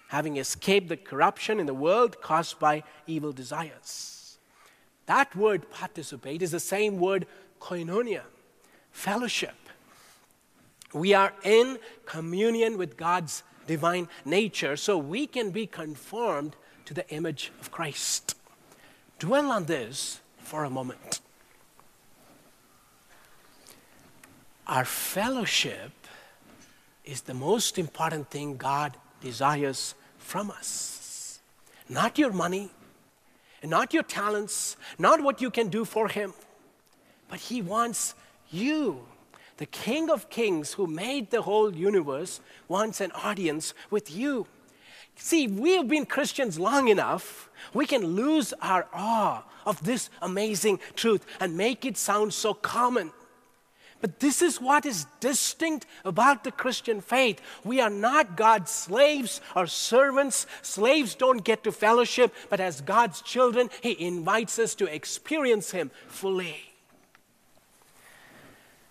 having 0.07 0.37
escaped 0.37 0.89
the 0.89 0.97
corruption 0.97 1.59
in 1.59 1.65
the 1.65 1.73
world 1.73 2.21
caused 2.21 2.59
by 2.59 2.83
evil 3.07 3.31
desires. 3.31 4.37
That 5.05 5.35
word 5.35 5.69
participate 5.71 6.41
is 6.41 6.51
the 6.51 6.59
same 6.59 6.99
word 6.99 7.25
koinonia, 7.59 8.21
fellowship. 8.91 9.55
We 10.93 11.13
are 11.13 11.33
in 11.43 11.79
communion 12.05 12.77
with 12.77 12.97
God's 12.97 13.43
divine 13.65 14.07
nature, 14.25 14.75
so 14.75 14.97
we 14.97 15.25
can 15.25 15.51
be 15.51 15.65
conformed 15.65 16.55
to 16.85 16.93
the 16.93 17.09
image 17.09 17.51
of 17.59 17.71
Christ. 17.71 18.35
Dwell 19.19 19.51
on 19.51 19.65
this 19.65 20.19
for 20.37 20.63
a 20.63 20.69
moment. 20.69 21.21
Our 24.67 24.85
fellowship 24.85 25.91
is 27.03 27.21
the 27.21 27.33
most 27.33 27.77
important 27.77 28.29
thing 28.29 28.57
God 28.57 28.95
desires 29.23 29.95
from 30.17 30.51
us. 30.51 31.39
Not 31.89 32.19
your 32.19 32.31
money, 32.31 32.69
not 33.63 33.93
your 33.93 34.03
talents, 34.03 34.75
not 34.99 35.21
what 35.21 35.41
you 35.41 35.49
can 35.49 35.69
do 35.69 35.85
for 35.85 36.09
Him, 36.09 36.33
but 37.29 37.39
He 37.39 37.61
wants 37.61 38.15
you. 38.51 39.05
The 39.57 39.65
King 39.65 40.09
of 40.09 40.29
Kings, 40.29 40.73
who 40.73 40.87
made 40.87 41.31
the 41.31 41.43
whole 41.43 41.73
universe, 41.73 42.41
wants 42.67 42.99
an 43.01 43.11
audience 43.11 43.73
with 43.89 44.11
you. 44.11 44.47
See, 45.15 45.47
we 45.47 45.75
have 45.77 45.87
been 45.87 46.05
Christians 46.05 46.59
long 46.59 46.87
enough, 46.87 47.49
we 47.73 47.85
can 47.85 48.05
lose 48.05 48.53
our 48.61 48.87
awe 48.93 49.43
of 49.65 49.83
this 49.83 50.09
amazing 50.21 50.79
truth 50.95 51.25
and 51.39 51.55
make 51.55 51.85
it 51.85 51.97
sound 51.97 52.33
so 52.33 52.53
common. 52.53 53.11
But 54.03 54.19
this 54.19 54.41
is 54.41 54.59
what 54.59 54.85
is 54.85 55.05
distinct 55.21 55.85
about 56.03 56.43
the 56.43 56.51
Christian 56.51 56.99
faith. 56.99 57.39
We 57.63 57.79
are 57.79 57.89
not 57.89 58.35
God's 58.35 58.69
slaves 58.69 59.39
or 59.55 59.65
servants. 59.65 60.45
Slaves 60.61 61.15
don't 61.15 61.41
get 61.41 61.63
to 61.63 61.71
fellowship, 61.71 62.35
but 62.49 62.59
as 62.59 62.81
God's 62.81 63.21
children, 63.21 63.69
He 63.79 64.05
invites 64.05 64.59
us 64.59 64.75
to 64.75 64.93
experience 64.93 65.71
Him 65.71 65.89
fully. 66.09 66.73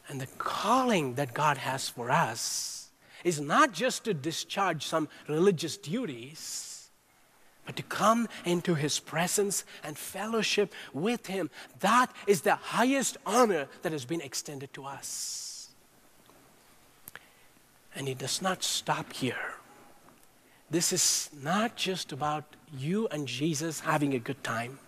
And 0.08 0.18
the 0.18 0.28
calling 0.38 1.16
that 1.16 1.34
God 1.34 1.58
has 1.58 1.90
for 1.90 2.10
us 2.10 2.88
is 3.22 3.38
not 3.38 3.72
just 3.72 4.04
to 4.04 4.14
discharge 4.14 4.86
some 4.86 5.10
religious 5.28 5.76
duties 5.76 6.81
but 7.64 7.76
to 7.76 7.82
come 7.82 8.28
into 8.44 8.74
his 8.74 8.98
presence 8.98 9.64
and 9.84 9.96
fellowship 9.96 10.72
with 10.92 11.26
him. 11.26 11.50
That 11.80 12.12
is 12.26 12.40
the 12.40 12.56
highest 12.56 13.16
honor 13.24 13.68
that 13.82 13.92
has 13.92 14.04
been 14.04 14.20
extended 14.20 14.72
to 14.74 14.84
us. 14.84 15.70
And 17.94 18.08
it 18.08 18.18
does 18.18 18.42
not 18.42 18.64
stop 18.64 19.12
here. 19.12 19.54
This 20.70 20.92
is 20.92 21.30
not 21.42 21.76
just 21.76 22.12
about 22.12 22.44
you 22.76 23.06
and 23.08 23.28
Jesus 23.28 23.80
having 23.80 24.14
a 24.14 24.18
good 24.18 24.42
time. 24.42 24.78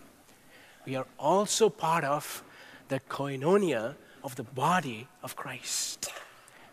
We 0.87 0.97
are 0.97 1.07
also 1.19 1.69
part 1.69 2.05
of 2.05 2.43
the 2.89 3.01
koinonia 3.01 3.95
of 4.23 4.37
the 4.37 4.43
body 4.43 5.07
of 5.23 5.37
Christ. 5.37 6.11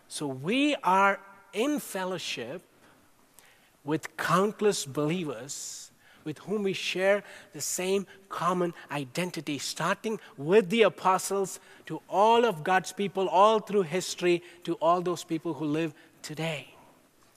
So 0.08 0.26
we 0.26 0.74
are 0.82 1.20
in 1.52 1.78
fellowship 1.78 2.62
with 3.84 4.16
countless 4.16 4.86
believers 4.86 5.91
with 6.24 6.38
whom 6.38 6.62
we 6.62 6.72
share 6.72 7.22
the 7.52 7.60
same 7.60 8.06
common 8.28 8.74
identity, 8.90 9.58
starting 9.58 10.18
with 10.36 10.70
the 10.70 10.82
apostles 10.82 11.60
to 11.86 12.00
all 12.08 12.44
of 12.44 12.64
God's 12.64 12.92
people, 12.92 13.28
all 13.28 13.60
through 13.60 13.82
history, 13.82 14.42
to 14.64 14.74
all 14.74 15.00
those 15.00 15.24
people 15.24 15.54
who 15.54 15.64
live 15.64 15.94
today. 16.22 16.68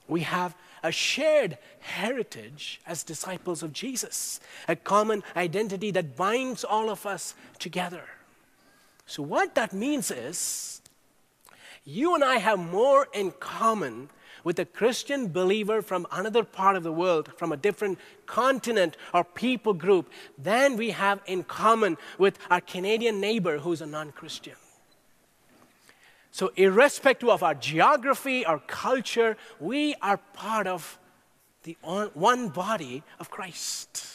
We 0.08 0.20
have 0.22 0.54
a 0.82 0.92
shared 0.92 1.58
heritage 1.80 2.80
as 2.86 3.02
disciples 3.02 3.62
of 3.62 3.72
Jesus, 3.72 4.40
a 4.68 4.76
common 4.76 5.24
identity 5.34 5.90
that 5.92 6.16
binds 6.16 6.62
all 6.64 6.90
of 6.90 7.06
us 7.06 7.34
together. 7.58 8.04
So, 9.06 9.22
what 9.22 9.54
that 9.54 9.72
means 9.72 10.10
is 10.10 10.80
you 11.84 12.14
and 12.14 12.24
I 12.24 12.36
have 12.36 12.58
more 12.58 13.08
in 13.12 13.30
common 13.32 14.10
with 14.46 14.60
a 14.60 14.64
Christian 14.64 15.26
believer 15.26 15.82
from 15.82 16.06
another 16.12 16.44
part 16.44 16.76
of 16.76 16.84
the 16.84 16.92
world, 16.92 17.32
from 17.36 17.50
a 17.50 17.56
different 17.56 17.98
continent 18.26 18.96
or 19.12 19.24
people 19.24 19.74
group, 19.74 20.08
than 20.38 20.76
we 20.76 20.90
have 20.90 21.20
in 21.26 21.42
common 21.42 21.96
with 22.16 22.38
our 22.48 22.60
Canadian 22.60 23.20
neighbor 23.20 23.58
who's 23.58 23.80
a 23.80 23.86
non 23.86 24.12
Christian. 24.12 24.54
So, 26.30 26.52
irrespective 26.54 27.28
of 27.28 27.42
our 27.42 27.56
geography, 27.56 28.46
our 28.46 28.60
culture, 28.60 29.36
we 29.58 29.96
are 30.00 30.18
part 30.32 30.68
of 30.68 30.96
the 31.64 31.76
one 31.82 32.48
body 32.50 33.02
of 33.18 33.32
Christ. 33.32 34.06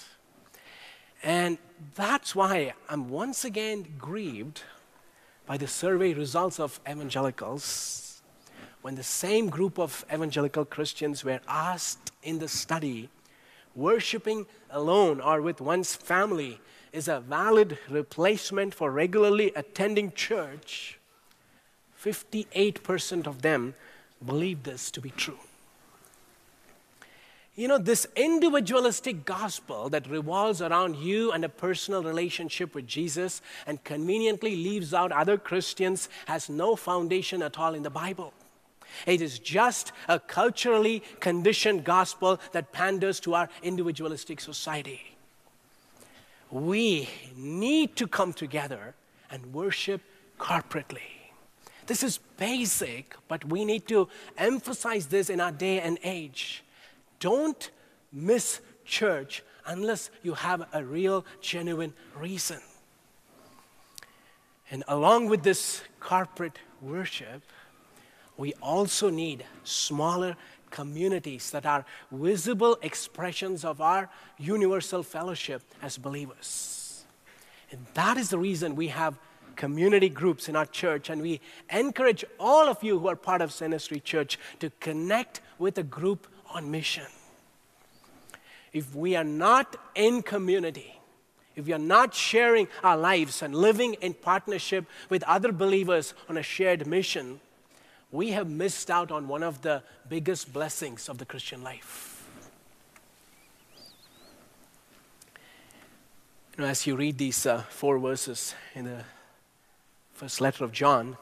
And 1.22 1.58
that's 1.94 2.34
why 2.34 2.72
I'm 2.88 3.10
once 3.10 3.44
again 3.44 3.86
grieved 3.98 4.62
by 5.46 5.58
the 5.58 5.68
survey 5.68 6.14
results 6.14 6.58
of 6.58 6.80
evangelicals 6.90 8.11
when 8.82 8.96
the 8.96 9.04
same 9.04 9.50
group 9.50 9.78
of 9.78 10.06
evangelical 10.12 10.66
Christians 10.66 11.24
were 11.24 11.40
asked 11.48 12.12
in 12.24 12.40
the 12.40 12.48
study, 12.48 13.10
worshiping 13.76 14.46
alone 14.70 15.22
or 15.22 15.42
with 15.42 15.62
one's 15.62 15.96
family 15.96 16.60
is 16.92 17.08
a 17.08 17.20
valid 17.20 17.78
replacement 17.90 18.74
for 18.74 18.92
regularly 18.92 19.52
attending 19.56 20.12
church, 20.12 21.00
58% 22.04 23.28
of 23.28 23.42
them 23.42 23.76
believed 24.26 24.64
this 24.64 24.92
to 24.92 25.02
be 25.02 25.12
true. 25.12 25.40
You 27.56 27.68
know, 27.68 27.78
this 27.78 28.08
individualistic 28.16 29.26
gospel 29.26 29.90
that 29.90 30.10
revolves 30.10 30.62
around 30.62 30.96
you 30.96 31.32
and 31.32 31.44
a 31.44 31.50
personal 31.50 32.02
relationship 32.02 32.74
with 32.74 32.88
Jesus 32.88 33.42
and 33.68 33.84
conveniently 33.84 34.56
leaves 34.56 34.94
out 34.94 35.12
other 35.12 35.38
Christians 35.38 36.10
has 36.26 36.50
no 36.50 36.76
foundation 36.76 37.44
at 37.44 37.60
all 37.60 37.76
in 37.76 37.84
the 37.84 37.90
Bible. 37.90 38.34
It 39.06 39.22
is 39.22 39.40
just 39.40 39.92
a 40.08 40.20
culturally 40.20 41.04
conditioned 41.20 41.84
gospel 41.84 42.40
that 42.52 42.72
panders 42.72 43.20
to 43.22 43.36
our 43.36 43.50
individualistic 43.64 44.40
society. 44.40 45.18
We 46.50 47.10
need 47.36 47.96
to 47.96 48.08
come 48.08 48.34
together 48.34 48.96
and 49.30 49.54
worship 49.54 50.02
corporately. 50.40 51.22
This 51.88 52.04
is 52.04 52.20
basic, 52.38 53.16
but 53.28 53.46
we 53.46 53.66
need 53.66 53.88
to 53.88 54.08
emphasize 54.38 55.08
this 55.08 55.30
in 55.30 55.40
our 55.40 55.52
day 55.52 55.80
and 55.80 55.98
age. 56.04 56.64
Don't 57.20 57.72
miss 58.12 58.62
church 58.86 59.44
unless 59.66 60.10
you 60.24 60.34
have 60.34 60.68
a 60.74 60.84
real, 60.84 61.26
genuine 61.40 61.94
reason. 62.18 62.60
And 64.70 64.84
along 64.88 65.28
with 65.28 65.44
this 65.44 65.82
corporate 66.00 66.60
worship, 66.82 67.44
we 68.42 68.54
also 68.56 69.12
need 69.12 69.46
smaller 69.64 70.36
communities 70.72 71.52
that 71.52 71.64
are 71.64 71.86
visible 72.12 72.76
expressions 72.82 73.64
of 73.64 73.80
our 73.80 74.10
universal 74.40 75.04
fellowship 75.04 75.62
as 75.80 76.00
believers. 76.00 77.04
And 77.70 77.86
that 77.94 78.18
is 78.18 78.32
the 78.32 78.40
reason 78.40 78.76
we 78.76 78.88
have 78.88 79.20
community 79.56 80.10
groups 80.10 80.50
in 80.50 80.56
our 80.56 80.66
church, 80.66 81.12
and 81.12 81.22
we 81.22 81.40
encourage 81.70 82.26
all 82.40 82.68
of 82.68 82.82
you 82.82 82.98
who 82.98 83.10
are 83.10 83.16
part 83.16 83.44
of 83.44 83.52
Street 83.54 84.04
Church 84.04 84.40
to 84.60 84.72
connect 84.80 85.40
with 85.60 85.78
a 85.78 85.84
group 85.84 86.26
on 86.50 86.72
mission. 86.72 87.06
If 88.74 88.96
we 88.96 89.16
are 89.16 89.24
not 89.24 89.78
in 89.94 90.24
community, 90.24 91.00
if 91.56 91.68
we 91.68 91.74
are 91.74 91.86
not 91.98 92.16
sharing 92.16 92.70
our 92.84 92.98
lives 92.98 93.44
and 93.44 93.54
living 93.54 93.94
in 94.02 94.16
partnership 94.16 94.86
with 95.10 95.22
other 95.24 95.52
believers 95.52 96.16
on 96.28 96.38
a 96.38 96.44
shared 96.44 96.88
mission, 96.88 97.40
we 98.12 98.32
have 98.32 98.50
missed 98.50 98.92
out 98.92 99.12
on 99.12 99.28
one 99.28 99.44
of 99.44 99.62
the 99.62 99.84
biggest 100.10 100.52
blessings 100.52 101.08
of 101.08 101.18
the 101.18 101.26
Christian 101.26 101.64
life. 101.64 102.28
You 106.58 106.66
know, 106.66 106.70
as 106.70 106.86
you 106.86 106.98
read 106.98 107.18
these 107.18 107.46
uh, 107.46 107.62
four 107.70 107.98
verses 107.98 108.54
in 108.76 108.86
the 108.86 109.06
first 110.14 110.42
letter 110.42 110.66
of 110.66 110.74
John, 110.74 111.16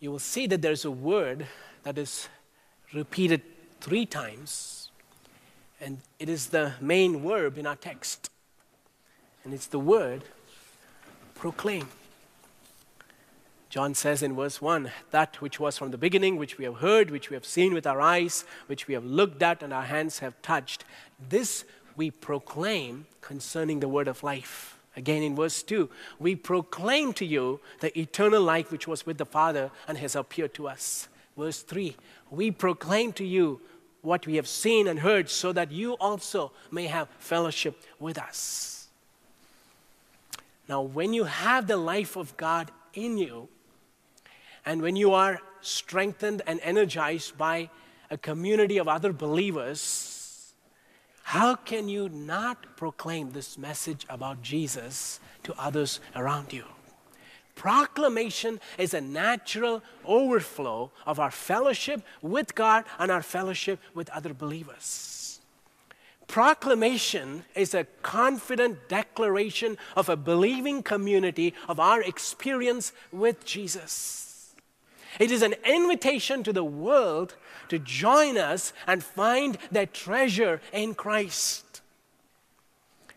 you 0.00 0.10
will 0.10 0.18
see 0.18 0.46
that 0.46 0.62
there's 0.62 0.84
a 0.84 0.90
word 0.90 1.46
that 1.82 1.98
is 1.98 2.28
repeated 2.94 3.42
three 3.80 4.06
times, 4.06 4.90
and 5.80 5.98
it 6.18 6.28
is 6.28 6.46
the 6.46 6.72
main 6.80 7.20
verb 7.20 7.58
in 7.58 7.66
our 7.66 7.76
text. 7.76 8.30
And 9.44 9.52
it's 9.52 9.66
the 9.66 9.78
word 9.78 10.24
proclaim. 11.34 11.88
John 13.70 13.94
says 13.94 14.22
in 14.22 14.34
verse 14.34 14.62
1 14.62 14.90
that 15.10 15.40
which 15.42 15.60
was 15.60 15.76
from 15.76 15.90
the 15.90 15.98
beginning, 15.98 16.36
which 16.36 16.56
we 16.56 16.64
have 16.64 16.76
heard, 16.76 17.10
which 17.10 17.28
we 17.28 17.34
have 17.34 17.44
seen 17.44 17.74
with 17.74 17.86
our 17.86 18.00
eyes, 18.00 18.44
which 18.66 18.88
we 18.88 18.94
have 18.94 19.04
looked 19.04 19.42
at 19.42 19.62
and 19.62 19.72
our 19.72 19.82
hands 19.82 20.20
have 20.20 20.40
touched, 20.40 20.84
this 21.28 21.64
we 21.96 22.10
proclaim 22.10 23.06
concerning 23.20 23.80
the 23.80 23.88
word 23.88 24.08
of 24.08 24.22
life. 24.22 24.78
Again 24.96 25.22
in 25.22 25.36
verse 25.36 25.62
2, 25.62 25.88
we 26.18 26.34
proclaim 26.34 27.12
to 27.14 27.24
you 27.24 27.60
the 27.80 27.96
eternal 27.98 28.42
life 28.42 28.72
which 28.72 28.88
was 28.88 29.04
with 29.04 29.18
the 29.18 29.26
Father 29.26 29.70
and 29.86 29.98
has 29.98 30.16
appeared 30.16 30.54
to 30.54 30.66
us. 30.66 31.08
Verse 31.36 31.62
3, 31.62 31.94
we 32.30 32.50
proclaim 32.50 33.12
to 33.12 33.24
you 33.24 33.60
what 34.00 34.26
we 34.26 34.36
have 34.36 34.48
seen 34.48 34.88
and 34.88 35.00
heard 35.00 35.28
so 35.28 35.52
that 35.52 35.70
you 35.70 35.92
also 35.94 36.52
may 36.70 36.86
have 36.86 37.08
fellowship 37.18 37.80
with 38.00 38.18
us. 38.18 38.88
Now, 40.68 40.82
when 40.82 41.12
you 41.12 41.24
have 41.24 41.66
the 41.66 41.76
life 41.76 42.16
of 42.16 42.36
God 42.36 42.70
in 42.92 43.18
you, 43.18 43.48
and 44.64 44.82
when 44.82 44.96
you 44.96 45.12
are 45.14 45.40
strengthened 45.60 46.42
and 46.46 46.60
energized 46.62 47.36
by 47.36 47.70
a 48.10 48.18
community 48.18 48.78
of 48.78 48.88
other 48.88 49.12
believers, 49.12 50.54
how 51.22 51.54
can 51.56 51.88
you 51.88 52.08
not 52.08 52.76
proclaim 52.76 53.32
this 53.32 53.58
message 53.58 54.06
about 54.08 54.40
Jesus 54.42 55.20
to 55.42 55.54
others 55.58 56.00
around 56.16 56.52
you? 56.52 56.64
Proclamation 57.54 58.60
is 58.78 58.94
a 58.94 59.00
natural 59.00 59.82
overflow 60.04 60.92
of 61.04 61.18
our 61.18 61.30
fellowship 61.30 62.02
with 62.22 62.54
God 62.54 62.84
and 62.98 63.10
our 63.10 63.20
fellowship 63.20 63.80
with 63.94 64.08
other 64.10 64.32
believers. 64.32 65.40
Proclamation 66.28 67.44
is 67.54 67.74
a 67.74 67.84
confident 68.02 68.88
declaration 68.88 69.76
of 69.96 70.08
a 70.08 70.16
believing 70.16 70.82
community 70.82 71.52
of 71.68 71.80
our 71.80 72.00
experience 72.02 72.92
with 73.10 73.44
Jesus. 73.44 74.27
It 75.18 75.30
is 75.30 75.42
an 75.42 75.54
invitation 75.64 76.42
to 76.44 76.52
the 76.52 76.64
world 76.64 77.36
to 77.68 77.78
join 77.78 78.38
us 78.38 78.72
and 78.86 79.02
find 79.02 79.58
their 79.70 79.86
treasure 79.86 80.60
in 80.72 80.94
Christ. 80.94 81.82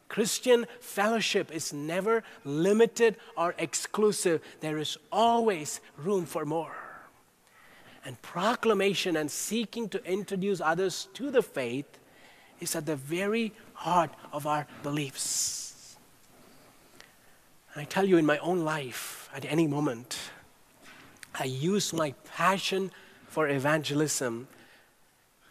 Christian 0.08 0.68
fellowship 0.82 1.52
is 1.54 1.72
never 1.72 2.24
limited 2.44 3.16
or 3.38 3.56
exclusive, 3.58 4.42
there 4.60 4.78
is 4.78 4.98
always 5.10 5.80
room 5.96 6.26
for 6.26 6.44
more. 6.44 6.76
And 8.04 8.22
proclamation 8.22 9.16
and 9.16 9.32
seeking 9.32 9.88
to 9.90 10.04
introduce 10.04 10.60
others 10.60 11.08
to 11.14 11.32
the 11.32 11.42
faith 11.42 11.98
is 12.60 12.76
at 12.76 12.86
the 12.86 12.98
very 12.98 13.54
heart 13.74 14.12
of 14.34 14.46
our 14.46 14.68
beliefs. 14.84 15.96
I 17.76 17.86
tell 17.86 18.06
you, 18.06 18.18
in 18.18 18.26
my 18.26 18.38
own 18.40 18.66
life, 18.66 19.30
at 19.34 19.46
any 19.46 19.66
moment, 19.66 20.18
I 21.40 21.46
use 21.46 21.94
my 21.94 22.14
passion 22.36 22.92
for 23.28 23.48
evangelism 23.48 24.48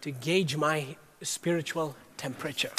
to 0.03 0.11
gauge 0.11 0.57
my 0.57 0.97
spiritual 1.23 1.97
temperature. 2.17 2.73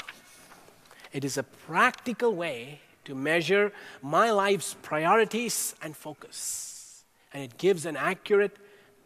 It 1.12 1.26
is 1.26 1.38
a 1.38 1.44
practical 1.44 2.34
way 2.34 2.82
to 3.06 3.16
measure 3.16 3.74
my 4.02 4.32
life's 4.32 4.76
priorities 4.82 5.76
and 5.82 5.96
focus, 5.96 7.04
and 7.34 7.44
it 7.44 7.58
gives 7.58 7.86
an 7.86 7.98
accurate 7.98 8.58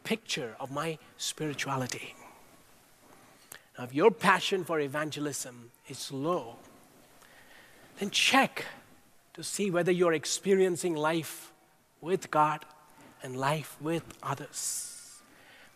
picture 0.03 0.55
of 0.59 0.71
my 0.71 0.97
spirituality. 1.17 2.13
Now, 3.77 3.85
if 3.85 3.93
your 3.93 4.11
passion 4.11 4.63
for 4.63 4.79
evangelism 4.79 5.71
is 5.87 6.11
low, 6.11 6.57
then 7.99 8.09
check 8.09 8.65
to 9.33 9.43
see 9.43 9.71
whether 9.71 9.91
you're 9.91 10.13
experiencing 10.13 10.95
life 10.95 11.51
with 12.01 12.29
God 12.29 12.65
and 13.25 13.35
life 13.35 13.75
with 13.81 14.03
others. 14.21 15.21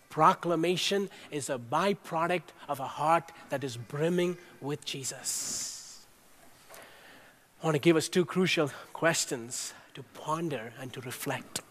Proclamation 0.10 1.10
is 1.32 1.50
a 1.50 1.58
byproduct 1.58 2.54
of 2.68 2.80
a 2.80 2.86
heart 2.86 3.32
that 3.50 3.64
is 3.64 3.76
brimming 3.76 4.38
with 4.62 4.86
Jesus. 4.86 6.06
I 7.62 7.66
want 7.66 7.76
to 7.76 7.80
give 7.80 7.98
us 7.98 8.08
two 8.08 8.24
crucial 8.24 8.72
questions 8.94 9.74
to 9.96 10.04
ponder 10.14 10.74
and 10.80 10.94
to 10.94 11.02
reflect. 11.02 11.62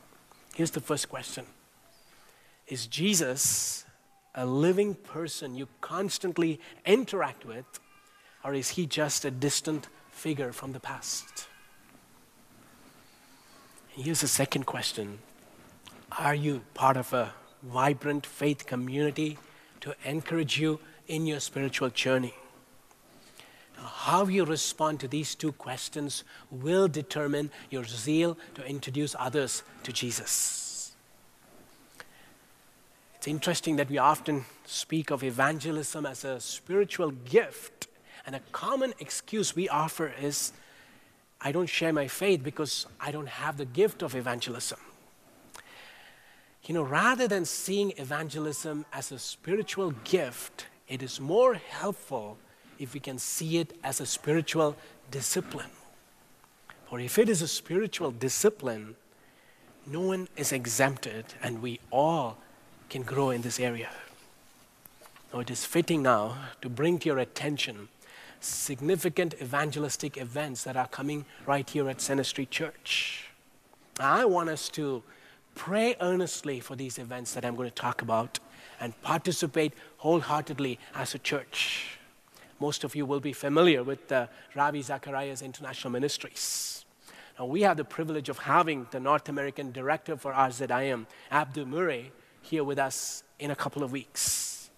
Here's 0.55 0.73
the 0.73 0.81
first 0.81 1.09
question 1.09 1.47
Is 2.67 2.87
Jesus 2.87 3.85
a 4.35 4.45
living 4.45 4.95
person 4.95 5.55
you 5.55 5.69
constantly 5.81 6.61
interact 6.85 7.45
with, 7.45 7.67
or 8.45 8.53
is 8.53 8.71
he 8.71 8.87
just 8.87 9.25
a 9.25 9.31
distant 9.31 9.89
figure 10.11 10.53
from 10.53 10.73
the 10.73 10.81
past? 10.81 11.47
Here's 13.89 14.21
the 14.21 14.29
second 14.29 14.65
question 14.65 15.19
are 16.13 16.35
you 16.35 16.63
part 16.75 16.97
of 16.97 17.13
a 17.13 17.33
vibrant 17.63 18.25
faith 18.25 18.67
community 18.67 19.39
to 19.81 19.95
encourage 20.05 20.59
you 20.59 20.81
in 21.07 21.27
your 21.27 21.41
spiritual 21.41 21.91
journey? 21.91 22.35
How 23.77 24.27
you 24.27 24.45
respond 24.45 25.01
to 25.01 25.09
these 25.09 25.35
two 25.35 25.53
questions 25.53 26.25
will 26.51 26.89
determine 26.89 27.51
your 27.71 27.85
zeal 27.85 28.37
to 28.55 28.65
introduce 28.65 29.15
others 29.19 29.63
to 29.85 29.93
Jesus. 29.93 30.93
It's 33.17 33.29
interesting 33.29 33.77
that 33.77 33.91
we 33.91 33.99
often 33.99 34.45
speak 34.65 35.11
of 35.11 35.23
evangelism 35.23 36.07
as 36.07 36.25
a 36.25 36.41
spiritual 36.41 37.11
gift, 37.11 37.89
and 38.27 38.35
a 38.35 38.41
common 38.53 38.95
excuse 38.99 39.55
we 39.55 39.69
offer 39.69 40.13
is 40.21 40.53
I 41.41 41.53
don't 41.53 41.69
share 41.69 41.93
my 41.93 42.09
faith 42.09 42.43
because 42.43 42.87
I 43.01 43.13
don't 43.13 43.29
have 43.29 43.59
the 43.59 43.65
gift 43.65 44.03
of 44.03 44.15
evangelism. 44.15 44.79
You 46.69 46.75
know, 46.75 46.83
rather 46.83 47.27
than 47.27 47.47
seeing 47.47 47.95
evangelism 47.97 48.85
as 48.93 49.11
a 49.11 49.19
spiritual 49.19 49.93
gift, 50.05 50.67
it 50.87 51.03
is 51.03 51.19
more 51.19 51.55
helpful 51.55 52.37
if 52.79 52.93
we 52.93 53.01
can 53.01 53.19
see 53.19 53.57
it 53.57 53.73
as 53.83 54.03
a 54.03 54.07
spiritual 54.07 54.77
discipline. 55.11 55.71
For 56.91 57.01
if 57.01 57.19
it 57.19 57.31
is 57.31 57.41
a 57.41 57.49
spiritual 57.49 58.11
discipline, 58.11 58.97
no 59.87 60.01
one 60.03 60.29
is 60.37 60.53
exempted, 60.53 61.25
and 61.43 61.63
we 61.63 61.81
all 61.91 62.37
can 62.91 63.01
grow 63.01 63.31
in 63.31 63.41
this 63.41 63.59
area. 63.59 63.89
Now, 65.33 65.41
it 65.41 65.51
is 65.51 65.65
fitting 65.65 66.03
now 66.03 66.37
to 66.61 66.69
bring 66.69 66.99
to 66.99 67.07
your 67.09 67.19
attention 67.19 67.89
significant 68.41 69.35
evangelistic 69.41 70.19
events 70.19 70.65
that 70.65 70.77
are 70.77 70.89
coming 70.89 71.25
right 71.47 71.69
here 71.69 71.89
at 71.89 72.03
Center 72.03 72.25
Street 72.25 72.51
Church. 72.51 73.25
I 73.99 74.27
want 74.27 74.51
us 74.51 74.69
to 74.71 75.03
pray 75.59 75.97
earnestly 76.01 76.61
for 76.61 76.77
these 76.77 76.99
events 76.99 77.35
that 77.35 77.45
I'm 77.45 77.57
going 77.57 77.69
to 77.69 77.75
talk 77.75 78.01
about 78.01 78.39
and 78.81 78.95
participate 79.03 79.75
wholeheartedly 79.99 80.79
as 80.95 81.15
a 81.15 81.19
church. 81.19 81.99
Most 82.61 82.85
of 82.85 82.95
you 82.95 83.05
will 83.05 83.21
be 83.21 83.33
familiar 83.33 83.83
with 83.83 84.11
uh, 84.11 84.29
Ravi 84.55 84.85
International 85.43 85.91
Ministries. 85.91 86.85
Now, 87.39 87.47
we 87.47 87.63
have 87.63 87.77
the 87.77 87.85
privilege 87.85 88.29
of 88.29 88.39
having 88.39 88.87
the 88.93 89.01
North 89.01 89.29
American 89.29 89.73
director 89.73 90.17
for 90.17 90.33
RZIM, 90.33 91.07
Abdu 91.31 91.67
Murray, 91.67 92.13
here 92.41 92.63
with 92.63 92.79
us 92.79 93.25
in 93.41 93.51
a 93.51 93.57
couple 93.57 93.83
of 93.83 93.91
weeks. 93.91 94.71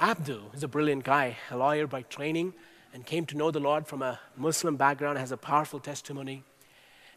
Abdu 0.00 0.42
is 0.52 0.64
a 0.64 0.68
brilliant 0.68 1.04
guy, 1.04 1.36
a 1.50 1.56
lawyer 1.56 1.86
by 1.86 2.02
training, 2.02 2.54
and 2.92 3.06
came 3.06 3.24
to 3.26 3.36
know 3.36 3.52
the 3.52 3.60
Lord 3.60 3.86
from 3.86 4.02
a 4.02 4.18
Muslim 4.36 4.76
background, 4.76 5.18
has 5.18 5.32
a 5.32 5.36
powerful 5.36 5.78
testimony. 5.78 6.42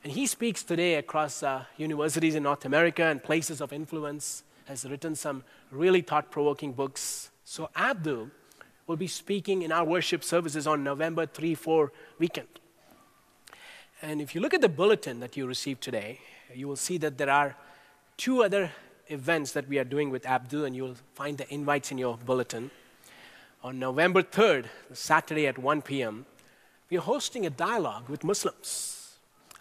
And 0.05 0.13
he 0.13 0.27
speaks 0.27 0.61
today 0.61 0.93
across 0.93 1.41
uh, 1.41 1.63
universities 1.77 2.35
in 2.35 2.43
North 2.43 2.63
America 2.63 3.05
and 3.05 3.23
places 3.23 3.59
of 3.59 3.73
influence, 3.73 4.43
has 4.65 4.85
written 4.85 5.15
some 5.15 5.43
really 5.71 6.01
thought 6.01 6.29
provoking 6.29 6.73
books. 6.73 7.31
So, 7.43 7.71
Abdu 7.75 8.29
will 8.85 8.97
be 8.97 9.07
speaking 9.07 9.63
in 9.63 9.71
our 9.71 9.83
worship 9.83 10.23
services 10.23 10.67
on 10.67 10.83
November 10.83 11.25
3 11.25 11.55
4 11.55 11.91
weekend. 12.19 12.59
And 13.99 14.21
if 14.21 14.35
you 14.35 14.41
look 14.41 14.53
at 14.53 14.61
the 14.61 14.69
bulletin 14.69 15.21
that 15.21 15.35
you 15.35 15.47
received 15.47 15.81
today, 15.81 16.19
you 16.53 16.67
will 16.67 16.75
see 16.75 16.99
that 16.99 17.17
there 17.17 17.31
are 17.31 17.55
two 18.15 18.43
other 18.43 18.69
events 19.07 19.53
that 19.53 19.67
we 19.67 19.79
are 19.79 19.83
doing 19.83 20.11
with 20.11 20.27
Abdu, 20.27 20.65
and 20.65 20.75
you 20.75 20.83
will 20.83 20.97
find 21.15 21.39
the 21.39 21.51
invites 21.51 21.89
in 21.91 21.97
your 21.97 22.15
bulletin. 22.15 22.69
On 23.63 23.79
November 23.79 24.21
3rd, 24.21 24.67
Saturday 24.93 25.47
at 25.47 25.57
1 25.57 25.81
p.m., 25.81 26.27
we 26.91 26.97
are 26.97 27.01
hosting 27.01 27.47
a 27.47 27.49
dialogue 27.49 28.07
with 28.07 28.23
Muslims. 28.23 29.04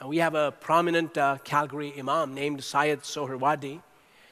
We 0.07 0.19
have 0.19 0.35
a 0.35 0.53
prominent 0.53 1.17
uh, 1.17 1.39
Calgary 1.45 1.95
imam 1.99 2.35
named 2.35 2.63
Syed 2.63 3.01
Soharwardy, 3.01 3.81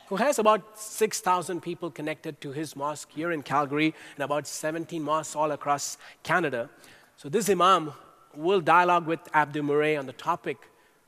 who 0.08 0.16
has 0.16 0.38
about 0.38 0.78
6,000 0.78 1.62
people 1.62 1.90
connected 1.90 2.42
to 2.42 2.52
his 2.52 2.76
mosque 2.76 3.08
here 3.10 3.32
in 3.32 3.42
Calgary 3.42 3.94
and 4.14 4.22
about 4.22 4.46
17 4.46 5.02
mosques 5.02 5.34
all 5.34 5.50
across 5.50 5.96
Canada. 6.22 6.68
So, 7.16 7.30
this 7.30 7.48
Imam 7.48 7.94
will 8.34 8.60
dialogue 8.60 9.06
with 9.06 9.20
Abdu 9.32 9.62
Murray 9.62 9.96
on 9.96 10.04
the 10.04 10.12
topic 10.12 10.58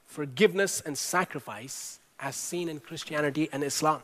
forgiveness 0.06 0.80
and 0.80 0.96
sacrifice 0.96 2.00
as 2.18 2.34
seen 2.34 2.70
in 2.70 2.80
Christianity 2.80 3.50
and 3.52 3.62
Islam. 3.62 4.00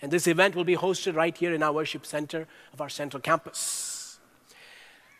And 0.00 0.12
this 0.12 0.28
event 0.28 0.54
will 0.54 0.64
be 0.64 0.76
hosted 0.76 1.16
right 1.16 1.36
here 1.36 1.52
in 1.52 1.64
our 1.64 1.72
worship 1.72 2.06
center 2.06 2.46
of 2.72 2.80
our 2.80 2.88
central 2.88 3.20
campus. 3.20 4.20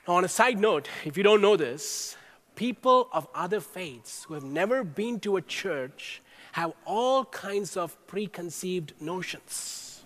Now, 0.06 0.14
on 0.14 0.24
a 0.24 0.28
side 0.28 0.60
note, 0.60 0.88
if 1.04 1.16
you 1.16 1.24
don't 1.24 1.40
know 1.42 1.56
this, 1.56 2.16
people 2.60 3.08
of 3.10 3.26
other 3.34 3.58
faiths 3.58 4.24
who 4.24 4.34
have 4.34 4.44
never 4.44 4.84
been 4.84 5.18
to 5.18 5.38
a 5.38 5.40
church 5.40 6.20
have 6.52 6.74
all 6.84 7.24
kinds 7.24 7.74
of 7.74 7.96
preconceived 8.06 8.92
notions. 9.00 10.02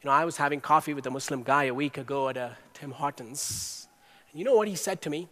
You 0.00 0.08
know, 0.08 0.14
I 0.14 0.24
was 0.24 0.38
having 0.38 0.62
coffee 0.62 0.94
with 0.94 1.04
a 1.04 1.10
Muslim 1.10 1.42
guy 1.42 1.64
a 1.64 1.74
week 1.74 1.98
ago 1.98 2.30
at 2.30 2.38
a 2.38 2.56
Tim 2.72 2.90
Hortons. 2.90 3.86
And 4.30 4.38
you 4.38 4.46
know 4.46 4.54
what 4.54 4.66
he 4.66 4.76
said 4.76 5.02
to 5.02 5.10
me? 5.10 5.28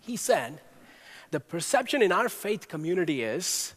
He 0.00 0.16
said, 0.16 0.60
The 1.32 1.40
perception 1.40 2.02
in 2.02 2.12
our 2.12 2.28
faith 2.28 2.68
community 2.68 3.24
is 3.24 3.74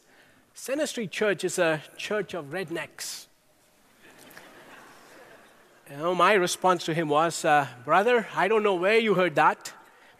Center 0.54 0.86
Street 0.86 1.10
Church 1.10 1.43
is 1.43 1.58
a 1.58 1.82
church 1.98 2.36
of 2.36 2.52
rednecks. 2.52 3.26
You 5.89 5.98
know, 5.98 6.13
my 6.13 6.34
response 6.34 6.86
to 6.86 6.93
him 6.93 7.10
was, 7.10 7.43
uh, 7.43 7.65
Brother, 7.84 8.28
I 8.36 8.48
don't 8.48 8.62
know 8.62 8.76
where 8.76 9.00
you 9.00 9.15
heard 9.15 9.34
that, 9.34 9.74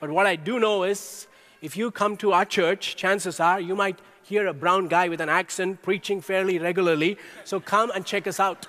but 0.04 0.12
what 0.12 0.28
I 0.28 0.36
do 0.36 0.60
know 0.60 0.84
is 0.84 1.28
if 1.62 1.78
you 1.78 1.90
come 1.90 2.18
to 2.18 2.34
our 2.34 2.44
church, 2.44 2.98
chances 2.98 3.40
are 3.40 3.62
you 3.62 3.74
might 3.74 4.00
hear 4.22 4.48
a 4.48 4.54
brown 4.54 4.90
guy 4.90 5.08
with 5.08 5.22
an 5.22 5.30
accent 5.30 5.82
preaching 5.82 6.20
fairly 6.20 6.60
regularly. 6.60 7.18
So 7.46 7.62
come 7.62 7.90
and 7.96 8.06
check 8.06 8.28
us 8.28 8.38
out. 8.38 8.68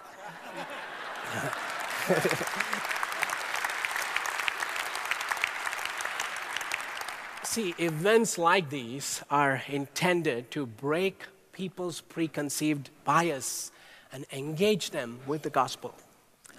See, 7.43 7.75
events 7.79 8.39
like 8.39 8.71
these 8.71 9.21
are 9.29 9.61
intended 9.67 10.53
to 10.53 10.67
break 10.67 11.25
people's 11.51 12.01
preconceived 12.01 12.91
bias 13.05 13.73
and 14.13 14.25
engage 14.33 14.91
them 14.91 15.19
with 15.27 15.43
the 15.43 15.51
gospel. 15.51 15.97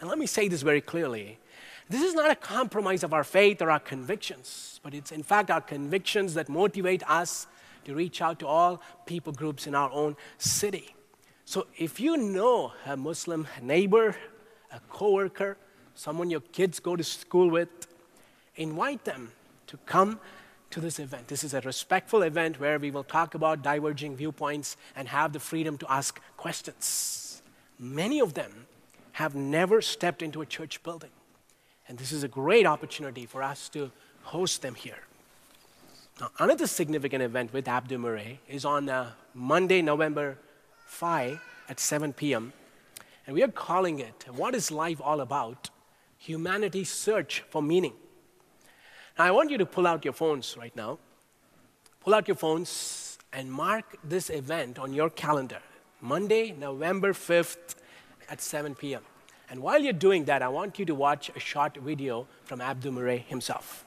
And 0.01 0.09
let 0.09 0.19
me 0.19 0.25
say 0.25 0.49
this 0.49 0.63
very 0.63 0.81
clearly. 0.81 1.39
This 1.87 2.01
is 2.01 2.15
not 2.15 2.31
a 2.31 2.35
compromise 2.35 3.03
of 3.03 3.13
our 3.13 3.23
faith 3.23 3.61
or 3.61 3.69
our 3.69 3.79
convictions, 3.79 4.79
but 4.81 4.93
it's 4.93 5.11
in 5.11 5.21
fact 5.21 5.51
our 5.51 5.61
convictions 5.61 6.33
that 6.33 6.49
motivate 6.49 7.07
us 7.09 7.47
to 7.85 7.93
reach 7.93 8.21
out 8.21 8.39
to 8.39 8.47
all 8.47 8.81
people 9.05 9.31
groups 9.31 9.67
in 9.67 9.75
our 9.75 9.91
own 9.91 10.17
city. 10.39 10.95
So 11.45 11.67
if 11.77 11.99
you 11.99 12.17
know 12.17 12.73
a 12.87 12.97
Muslim 12.97 13.47
neighbor, 13.61 14.15
a 14.71 14.79
coworker, 14.89 15.57
someone 15.93 16.31
your 16.31 16.39
kids 16.39 16.79
go 16.79 16.95
to 16.95 17.03
school 17.03 17.51
with, 17.51 17.69
invite 18.55 19.05
them 19.05 19.31
to 19.67 19.77
come 19.85 20.19
to 20.71 20.81
this 20.81 20.97
event. 20.97 21.27
This 21.27 21.43
is 21.43 21.53
a 21.53 21.61
respectful 21.61 22.23
event 22.23 22.59
where 22.59 22.79
we 22.79 22.89
will 22.89 23.03
talk 23.03 23.35
about 23.35 23.61
diverging 23.61 24.15
viewpoints 24.15 24.75
and 24.95 25.07
have 25.07 25.33
the 25.33 25.39
freedom 25.39 25.77
to 25.77 25.91
ask 25.91 26.19
questions. 26.35 27.43
Many 27.77 28.19
of 28.19 28.33
them 28.33 28.65
have 29.13 29.35
never 29.35 29.81
stepped 29.81 30.23
into 30.23 30.41
a 30.41 30.45
church 30.47 30.81
building. 30.81 31.11
And 31.87 31.97
this 31.97 32.11
is 32.11 32.23
a 32.23 32.27
great 32.27 32.65
opportunity 32.65 33.25
for 33.25 33.43
us 33.43 33.69
to 33.69 33.91
host 34.23 34.61
them 34.61 34.75
here. 34.75 35.03
Now, 36.19 36.31
another 36.39 36.65
significant 36.65 37.21
event 37.21 37.53
with 37.53 37.67
Abdu 37.67 37.97
Murray 37.97 38.39
is 38.47 38.65
on 38.65 38.89
uh, 38.89 39.11
Monday, 39.33 39.81
November 39.81 40.37
5 40.87 41.41
at 41.69 41.79
7 41.79 42.13
p.m. 42.13 42.53
And 43.27 43.35
we 43.35 43.43
are 43.43 43.49
calling 43.49 43.99
it, 43.99 44.25
What 44.31 44.55
is 44.55 44.71
Life 44.71 45.01
All 45.03 45.21
About? 45.21 45.69
Humanity's 46.17 46.89
Search 46.89 47.43
for 47.49 47.61
Meaning. 47.61 47.93
Now, 49.17 49.25
I 49.25 49.31
want 49.31 49.51
you 49.51 49.57
to 49.57 49.65
pull 49.65 49.85
out 49.85 50.05
your 50.05 50.13
phones 50.13 50.55
right 50.57 50.75
now. 50.75 50.99
Pull 51.99 52.13
out 52.13 52.27
your 52.27 52.37
phones 52.37 53.17
and 53.33 53.51
mark 53.51 53.97
this 54.03 54.29
event 54.29 54.79
on 54.79 54.93
your 54.93 55.09
calendar 55.09 55.59
Monday, 56.01 56.51
November 56.51 57.13
5th 57.13 57.75
at 58.29 58.41
7 58.41 58.75
p.m. 58.75 59.01
And 59.49 59.61
while 59.61 59.79
you're 59.79 59.93
doing 59.93 60.25
that, 60.25 60.41
I 60.41 60.47
want 60.47 60.79
you 60.79 60.85
to 60.85 60.95
watch 60.95 61.29
a 61.35 61.39
short 61.39 61.77
video 61.77 62.27
from 62.43 62.61
Abdu 62.61 62.91
Murray 62.91 63.25
himself. 63.27 63.85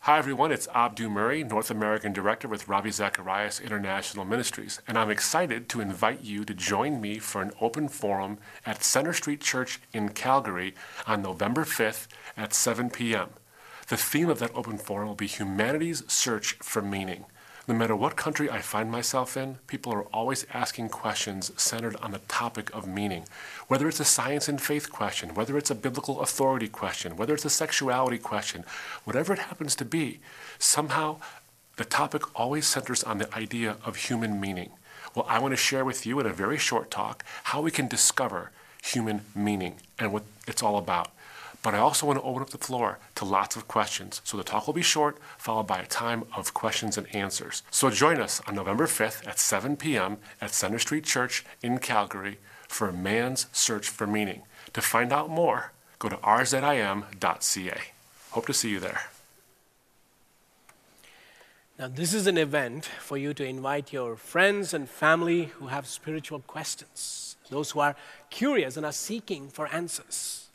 Hi, 0.00 0.18
everyone. 0.18 0.52
It's 0.52 0.68
Abdu 0.72 1.08
Murray, 1.08 1.42
North 1.42 1.68
American 1.68 2.12
Director 2.12 2.46
with 2.46 2.68
Ravi 2.68 2.92
Zacharias 2.92 3.58
International 3.58 4.24
Ministries, 4.24 4.80
and 4.86 4.96
I'm 4.96 5.10
excited 5.10 5.68
to 5.70 5.80
invite 5.80 6.22
you 6.22 6.44
to 6.44 6.54
join 6.54 7.00
me 7.00 7.18
for 7.18 7.42
an 7.42 7.50
open 7.60 7.88
forum 7.88 8.38
at 8.64 8.84
Center 8.84 9.12
Street 9.12 9.40
Church 9.40 9.80
in 9.92 10.10
Calgary 10.10 10.74
on 11.08 11.22
November 11.22 11.64
5th 11.64 12.06
at 12.36 12.54
7 12.54 12.90
p.m. 12.90 13.30
The 13.88 13.96
theme 13.96 14.28
of 14.28 14.38
that 14.38 14.54
open 14.54 14.78
forum 14.78 15.08
will 15.08 15.16
be 15.16 15.26
humanity's 15.26 16.04
search 16.06 16.52
for 16.62 16.82
meaning. 16.82 17.24
No 17.68 17.74
matter 17.74 17.96
what 17.96 18.14
country 18.14 18.48
I 18.48 18.60
find 18.60 18.92
myself 18.92 19.36
in, 19.36 19.56
people 19.66 19.92
are 19.92 20.04
always 20.14 20.46
asking 20.54 20.88
questions 20.90 21.50
centered 21.60 21.96
on 21.96 22.12
the 22.12 22.20
topic 22.28 22.72
of 22.72 22.86
meaning. 22.86 23.24
Whether 23.66 23.88
it's 23.88 23.98
a 23.98 24.04
science 24.04 24.48
and 24.48 24.62
faith 24.62 24.92
question, 24.92 25.34
whether 25.34 25.58
it's 25.58 25.70
a 25.70 25.74
biblical 25.74 26.20
authority 26.20 26.68
question, 26.68 27.16
whether 27.16 27.34
it's 27.34 27.44
a 27.44 27.50
sexuality 27.50 28.18
question, 28.18 28.64
whatever 29.02 29.32
it 29.32 29.40
happens 29.40 29.74
to 29.76 29.84
be, 29.84 30.20
somehow 30.60 31.16
the 31.76 31.84
topic 31.84 32.22
always 32.38 32.68
centers 32.68 33.02
on 33.02 33.18
the 33.18 33.34
idea 33.34 33.78
of 33.84 33.96
human 33.96 34.40
meaning. 34.40 34.70
Well, 35.16 35.26
I 35.28 35.40
want 35.40 35.50
to 35.50 35.56
share 35.56 35.84
with 35.84 36.06
you 36.06 36.20
in 36.20 36.26
a 36.26 36.32
very 36.32 36.58
short 36.58 36.88
talk 36.88 37.24
how 37.44 37.60
we 37.62 37.72
can 37.72 37.88
discover 37.88 38.52
human 38.80 39.22
meaning 39.34 39.80
and 39.98 40.12
what 40.12 40.22
it's 40.46 40.62
all 40.62 40.78
about. 40.78 41.10
But 41.66 41.74
I 41.74 41.78
also 41.78 42.06
want 42.06 42.20
to 42.20 42.24
open 42.24 42.42
up 42.42 42.50
the 42.50 42.58
floor 42.58 43.00
to 43.16 43.24
lots 43.24 43.56
of 43.56 43.66
questions. 43.66 44.20
So 44.22 44.36
the 44.36 44.44
talk 44.44 44.68
will 44.68 44.72
be 44.72 44.82
short, 44.82 45.18
followed 45.36 45.66
by 45.66 45.80
a 45.80 45.86
time 45.86 46.22
of 46.36 46.54
questions 46.54 46.96
and 46.96 47.12
answers. 47.12 47.64
So 47.72 47.90
join 47.90 48.20
us 48.20 48.40
on 48.46 48.54
November 48.54 48.86
5th 48.86 49.26
at 49.26 49.40
7 49.40 49.76
p.m. 49.76 50.18
at 50.40 50.54
Center 50.54 50.78
Street 50.78 51.02
Church 51.02 51.44
in 51.64 51.78
Calgary 51.78 52.38
for 52.68 52.92
man's 52.92 53.48
search 53.50 53.88
for 53.88 54.06
meaning. 54.06 54.42
To 54.74 54.80
find 54.80 55.12
out 55.12 55.28
more, 55.28 55.72
go 55.98 56.08
to 56.08 56.14
rzim.ca. 56.18 57.80
Hope 58.30 58.46
to 58.46 58.54
see 58.54 58.70
you 58.70 58.78
there. 58.78 59.00
Now, 61.80 61.88
this 61.88 62.14
is 62.14 62.28
an 62.28 62.38
event 62.38 62.84
for 62.84 63.16
you 63.16 63.34
to 63.34 63.44
invite 63.44 63.92
your 63.92 64.14
friends 64.14 64.72
and 64.72 64.88
family 64.88 65.46
who 65.46 65.66
have 65.66 65.88
spiritual 65.88 66.38
questions, 66.46 67.34
those 67.50 67.72
who 67.72 67.80
are 67.80 67.96
curious 68.30 68.76
and 68.76 68.86
are 68.86 68.92
seeking 68.92 69.48
for 69.48 69.66
answers. 69.74 70.45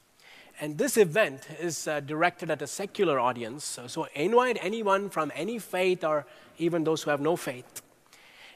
And 0.61 0.77
this 0.77 0.95
event 0.95 1.47
is 1.59 1.87
uh, 1.87 2.01
directed 2.01 2.51
at 2.51 2.61
a 2.61 2.67
secular 2.67 3.19
audience. 3.19 3.65
So, 3.65 3.87
so, 3.87 4.07
invite 4.13 4.59
anyone 4.61 5.09
from 5.09 5.31
any 5.35 5.57
faith 5.57 6.03
or 6.03 6.27
even 6.59 6.83
those 6.83 7.01
who 7.01 7.09
have 7.09 7.19
no 7.19 7.35
faith. 7.35 7.81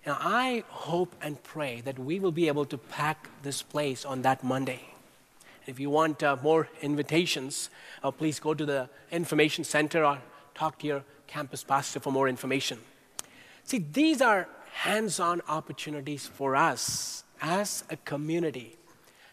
And 0.06 0.16
I 0.20 0.64
hope 0.70 1.16
and 1.20 1.42
pray 1.42 1.82
that 1.82 1.98
we 1.98 2.20
will 2.20 2.32
be 2.32 2.48
able 2.48 2.66
to 2.66 2.78
pack 2.78 3.28
this 3.42 3.64
place 3.64 4.06
on 4.06 4.22
that 4.22 4.44
Monday. 4.44 4.82
If 5.66 5.80
you 5.80 5.90
want 5.90 6.22
uh, 6.22 6.38
more 6.44 6.70
invitations, 6.84 7.72
uh, 8.04 8.12
please 8.12 8.40
go 8.40 8.54
to 8.54 8.68
the 8.68 8.88
information 9.12 9.64
center 9.64 10.06
or 10.06 10.20
talk 10.54 10.78
to 10.80 10.88
your 10.88 11.04
campus 11.26 11.64
pastor 11.64 12.00
for 12.00 12.12
more 12.12 12.30
information. 12.30 12.78
See, 13.64 13.80
these 13.80 14.22
are 14.22 14.48
hands 14.74 15.20
on 15.20 15.42
opportunities 15.50 16.28
for 16.28 16.56
us 16.56 17.24
as 17.42 17.84
a 17.90 17.98
community 17.98 18.78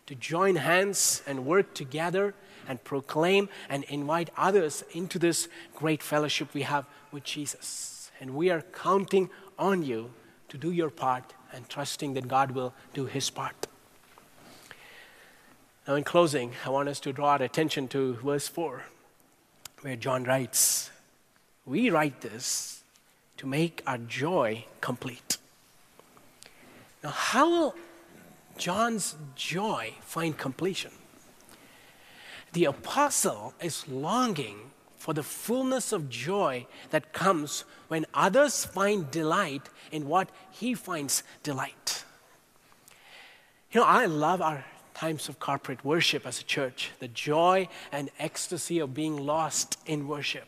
to 0.07 0.15
join 0.15 0.57
hands 0.57 1.23
and 1.27 1.45
work 1.45 1.75
together 1.75 2.35
and 2.69 2.83
proclaim 2.85 3.49
and 3.69 3.85
invite 3.85 4.31
others 4.37 4.85
into 4.93 5.19
this 5.19 5.49
great 5.75 6.03
fellowship 6.03 6.55
we 6.55 6.63
have 6.63 6.87
with 7.11 7.25
Jesus. 7.25 8.11
And 8.21 8.35
we 8.35 8.51
are 8.51 8.63
counting 8.63 9.31
on 9.59 9.83
you 9.83 10.13
to 10.49 10.59
do 10.59 10.71
your 10.71 10.91
part 10.91 11.35
and 11.53 11.69
trusting 11.69 12.15
that 12.15 12.29
God 12.29 12.53
will 12.53 12.75
do 12.95 13.07
his 13.07 13.31
part. 13.31 13.67
Now, 15.87 15.97
in 15.97 16.05
closing, 16.05 16.53
I 16.65 16.71
want 16.71 16.89
us 16.89 17.01
to 17.01 17.13
draw 17.13 17.31
our 17.31 17.43
attention 17.43 17.89
to 17.89 18.15
verse 18.15 18.47
4, 18.47 18.85
where 19.81 19.97
John 19.97 20.25
writes, 20.25 20.91
We 21.67 21.91
write 21.91 22.21
this 22.21 22.85
to 23.39 23.47
make 23.47 23.83
our 23.87 23.99
joy 23.99 24.67
complete. 24.81 25.39
Now, 27.03 27.11
how 27.11 27.51
will 27.51 27.75
John's 28.57 29.17
joy 29.35 29.95
find 30.03 30.39
completion? 30.39 30.93
The 32.53 32.67
apostle 32.67 33.55
is 33.61 33.89
longing 33.89 34.71
for 34.97 35.15
the 35.15 35.23
fullness 35.23 35.93
of 35.93 36.09
joy 36.09 36.67
that 36.91 37.13
comes 37.13 37.65
when 37.89 38.07
others 38.15 38.65
find 38.65 39.11
delight 39.11 39.69
in 39.91 40.07
what 40.07 40.31
he 40.51 40.75
finds 40.75 41.23
delight. 41.43 42.05
You 43.73 43.81
know, 43.81 43.87
I 43.87 44.07
love 44.07 44.41
our 44.41 44.65
times 44.95 45.29
of 45.29 45.41
corporate 45.41 45.85
worship 45.85 46.27
as 46.27 46.41
a 46.41 46.45
church, 46.45 46.91
the 47.01 47.09
joy 47.09 47.69
and 47.91 48.11
ecstasy 48.19 48.79
of 48.79 48.95
being 48.95 49.17
lost 49.17 49.79
in 49.87 50.07
worship. 50.07 50.47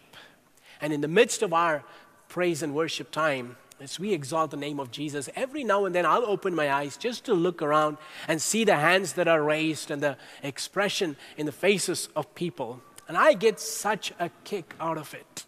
And 0.81 0.93
in 0.93 1.01
the 1.01 1.09
midst 1.09 1.43
of 1.43 1.53
our 1.53 1.83
praise 2.29 2.63
and 2.63 2.75
worship 2.75 3.11
time, 3.11 3.57
as 3.85 4.01
we 4.01 4.15
exalt 4.15 4.51
the 4.51 4.57
name 4.57 4.81
of 4.81 4.91
Jesus, 4.91 5.29
every 5.37 5.63
now 5.63 5.85
and 5.85 5.95
then 5.95 6.07
I'll 6.07 6.25
open 6.25 6.55
my 6.55 6.73
eyes 6.73 6.97
just 6.97 7.27
to 7.27 7.35
look 7.35 7.61
around 7.61 7.99
and 8.27 8.41
see 8.41 8.65
the 8.65 8.77
hands 8.77 9.13
that 9.13 9.29
are 9.29 9.43
raised 9.43 9.91
and 9.91 10.03
the 10.03 10.17
expression 10.43 11.17
in 11.37 11.45
the 11.45 11.53
faces 11.53 12.09
of 12.17 12.35
people. 12.35 12.81
And 13.07 13.17
I 13.19 13.35
get 13.35 13.61
such 13.61 14.13
a 14.19 14.31
kick 14.45 14.75
out 14.81 14.97
of 14.97 15.13
it. 15.13 15.45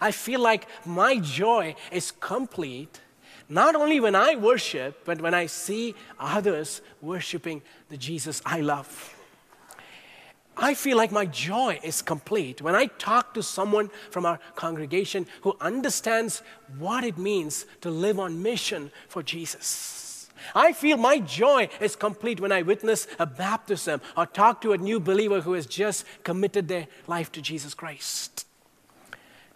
I 0.00 0.12
feel 0.12 0.40
like 0.40 0.68
my 0.86 1.18
joy 1.18 1.74
is 1.90 2.12
complete 2.12 3.00
not 3.48 3.74
only 3.74 4.00
when 4.00 4.14
I 4.14 4.36
worship, 4.36 5.04
but 5.04 5.20
when 5.20 5.34
I 5.34 5.46
see 5.46 5.94
others 6.18 6.80
worshiping 7.00 7.60
the 7.90 7.96
Jesus 7.96 8.40
I 8.46 8.60
love. 8.60 9.14
I 10.56 10.74
feel 10.74 10.96
like 10.96 11.12
my 11.12 11.24
joy 11.26 11.80
is 11.82 12.02
complete 12.02 12.60
when 12.60 12.74
I 12.74 12.86
talk 12.86 13.34
to 13.34 13.42
someone 13.42 13.90
from 14.10 14.26
our 14.26 14.38
congregation 14.54 15.26
who 15.42 15.56
understands 15.60 16.42
what 16.78 17.04
it 17.04 17.16
means 17.16 17.64
to 17.80 17.90
live 17.90 18.20
on 18.20 18.42
mission 18.42 18.90
for 19.08 19.22
Jesus. 19.22 20.28
I 20.54 20.72
feel 20.72 20.96
my 20.96 21.18
joy 21.18 21.68
is 21.80 21.96
complete 21.96 22.40
when 22.40 22.52
I 22.52 22.62
witness 22.62 23.06
a 23.18 23.26
baptism 23.26 24.00
or 24.16 24.26
talk 24.26 24.60
to 24.62 24.72
a 24.72 24.78
new 24.78 25.00
believer 25.00 25.40
who 25.40 25.54
has 25.54 25.66
just 25.66 26.04
committed 26.24 26.68
their 26.68 26.88
life 27.06 27.32
to 27.32 27.40
Jesus 27.40 27.74
Christ. 27.74 28.46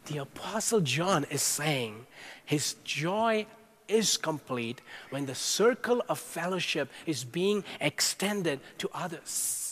The 0.06 0.18
Apostle 0.18 0.80
John 0.80 1.26
is 1.30 1.42
saying 1.42 2.06
his 2.44 2.74
joy 2.84 3.46
is 3.88 4.16
complete 4.16 4.80
when 5.10 5.26
the 5.26 5.34
circle 5.34 6.02
of 6.08 6.18
fellowship 6.18 6.90
is 7.06 7.24
being 7.24 7.64
extended 7.80 8.60
to 8.78 8.88
others. 8.94 9.65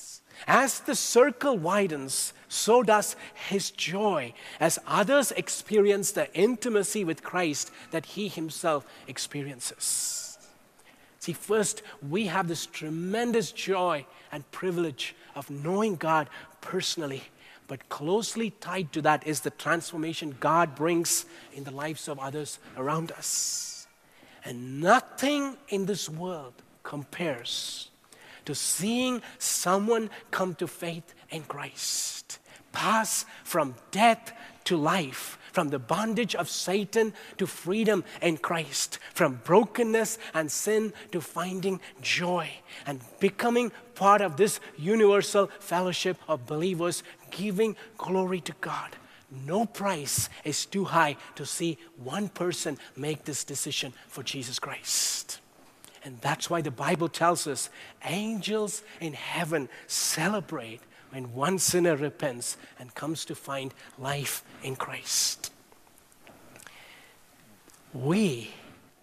As 0.47 0.81
the 0.81 0.95
circle 0.95 1.57
widens, 1.57 2.35
so 2.49 2.83
does 2.83 3.17
his 3.49 3.71
joy 3.71 4.35
as 4.61 4.79
others 4.87 5.33
experience 5.33 6.13
the 6.13 6.33
intimacy 6.35 7.05
with 7.05 7.23
Christ 7.23 7.71
that 7.91 8.07
he 8.07 8.29
himself 8.29 8.87
experiences. 9.09 10.39
See, 11.19 11.33
first, 11.33 11.83
we 12.07 12.27
have 12.27 12.49
this 12.49 12.67
tremendous 12.67 13.51
joy 13.51 14.05
and 14.31 14.51
privilege 14.51 15.17
of 15.35 15.49
knowing 15.49 15.97
God 15.97 16.29
personally, 16.61 17.23
but 17.67 17.89
closely 17.89 18.51
tied 18.51 18.93
to 18.93 19.03
that 19.03 19.27
is 19.27 19.41
the 19.41 19.51
transformation 19.51 20.37
God 20.39 20.75
brings 20.75 21.25
in 21.55 21.65
the 21.65 21.71
lives 21.71 22.09
of 22.09 22.19
others 22.19 22.59
around 22.77 23.11
us. 23.13 23.87
And 24.45 24.83
nothing 24.83 25.57
in 25.71 25.87
this 25.87 26.11
world 26.11 26.53
compares 26.83 27.89
to 28.45 28.55
seeing 28.55 29.23
someone 29.39 30.11
come 30.31 30.55
to 30.57 30.67
faith 30.67 31.15
in 31.31 31.43
Christ, 31.43 32.39
pass 32.73 33.25
from 33.43 33.75
death 33.91 34.33
to 34.65 34.77
life, 34.77 35.39
from 35.53 35.69
the 35.69 35.79
bondage 35.79 36.35
of 36.35 36.49
Satan 36.49 37.13
to 37.39 37.47
freedom 37.47 38.03
in 38.21 38.37
Christ, 38.39 38.99
from 39.13 39.41
brokenness 39.45 40.19
and 40.35 40.51
sin 40.51 40.93
to 41.13 41.21
finding 41.21 41.81
joy, 42.01 42.51
and 42.87 43.01
becoming 43.21 43.71
part 43.95 44.21
of 44.21 44.37
this 44.37 44.59
universal 44.77 45.47
fellowship 45.61 46.17
of 46.27 46.47
believers 46.47 47.05
giving 47.31 47.77
glory 47.97 48.41
to 48.41 48.55
God. 48.61 48.97
No 49.47 49.67
price 49.67 50.29
is 50.45 50.67
too 50.67 50.85
high 50.85 51.17
to 51.37 51.47
see 51.47 51.79
one 51.97 52.29
person 52.29 52.79
make 52.97 53.25
this 53.25 53.45
decision 53.45 53.93
for 54.09 54.23
Jesus 54.23 54.59
Christ. 54.59 55.41
And 56.05 56.21
that's 56.21 56.51
why 56.51 56.61
the 56.61 56.71
Bible 56.71 57.09
tells 57.09 57.47
us 57.47 57.71
angels 58.05 58.83
in 59.01 59.15
heaven 59.15 59.69
celebrate 59.87 60.81
when 61.11 61.33
one 61.33 61.59
sinner 61.59 61.97
repents 61.97 62.57
and 62.79 62.95
comes 62.95 63.25
to 63.25 63.35
find 63.35 63.73
life 63.99 64.45
in 64.63 64.77
Christ. 64.77 65.51
We, 67.95 68.51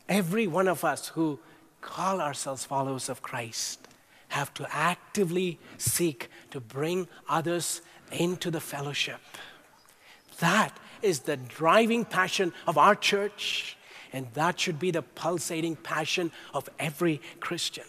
every 0.08 0.46
one 0.46 0.68
of 0.68 0.84
us 0.84 1.08
who 1.10 1.40
call 1.80 2.22
ourselves 2.22 2.66
followers 2.66 3.10
of 3.10 3.22
Christ, 3.22 3.88
have 4.28 4.54
to 4.56 4.68
actively 4.70 5.60
seek 5.78 6.30
to 6.52 6.60
bring 6.60 7.08
others 7.28 7.82
into 8.12 8.52
the 8.52 8.62
fellowship. 8.62 9.22
That 10.40 10.78
is 11.02 11.22
the 11.22 11.38
driving 11.38 12.06
passion 12.06 12.54
of 12.68 12.78
our 12.78 12.96
church 12.96 13.78
and 14.14 14.28
that 14.34 14.60
should 14.60 14.80
be 14.80 14.92
the 14.92 15.02
pulsating 15.02 15.76
passion 15.76 16.32
of 16.54 16.70
every 16.80 17.22
Christian. 17.40 17.86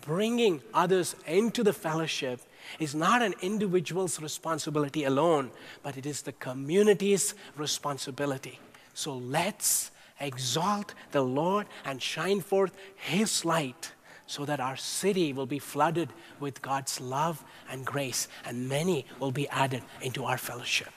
Bringing 0.00 0.62
others 0.74 1.16
into 1.26 1.62
the 1.62 1.72
fellowship 1.72 2.40
is 2.78 2.94
not 2.94 3.22
an 3.22 3.34
individual's 3.42 4.20
responsibility 4.20 5.04
alone, 5.04 5.50
but 5.82 5.96
it 5.96 6.06
is 6.06 6.22
the 6.22 6.32
community's 6.32 7.34
responsibility. 7.56 8.58
So 8.94 9.14
let's 9.14 9.90
exalt 10.20 10.94
the 11.12 11.22
Lord 11.22 11.66
and 11.84 12.00
shine 12.02 12.40
forth 12.40 12.72
His 12.96 13.44
light 13.44 13.92
so 14.26 14.44
that 14.44 14.60
our 14.60 14.76
city 14.76 15.32
will 15.32 15.46
be 15.46 15.58
flooded 15.58 16.08
with 16.40 16.60
God's 16.60 17.00
love 17.00 17.44
and 17.70 17.86
grace, 17.86 18.28
and 18.44 18.68
many 18.68 19.06
will 19.20 19.30
be 19.30 19.48
added 19.48 19.82
into 20.02 20.24
our 20.24 20.38
fellowship. 20.38 20.92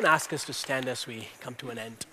To 0.00 0.08
ask 0.08 0.32
us 0.32 0.44
to 0.44 0.52
stand 0.52 0.86
as 0.86 1.08
we 1.08 1.28
come 1.40 1.56
to 1.56 1.70
an 1.70 1.78
end. 1.78 2.06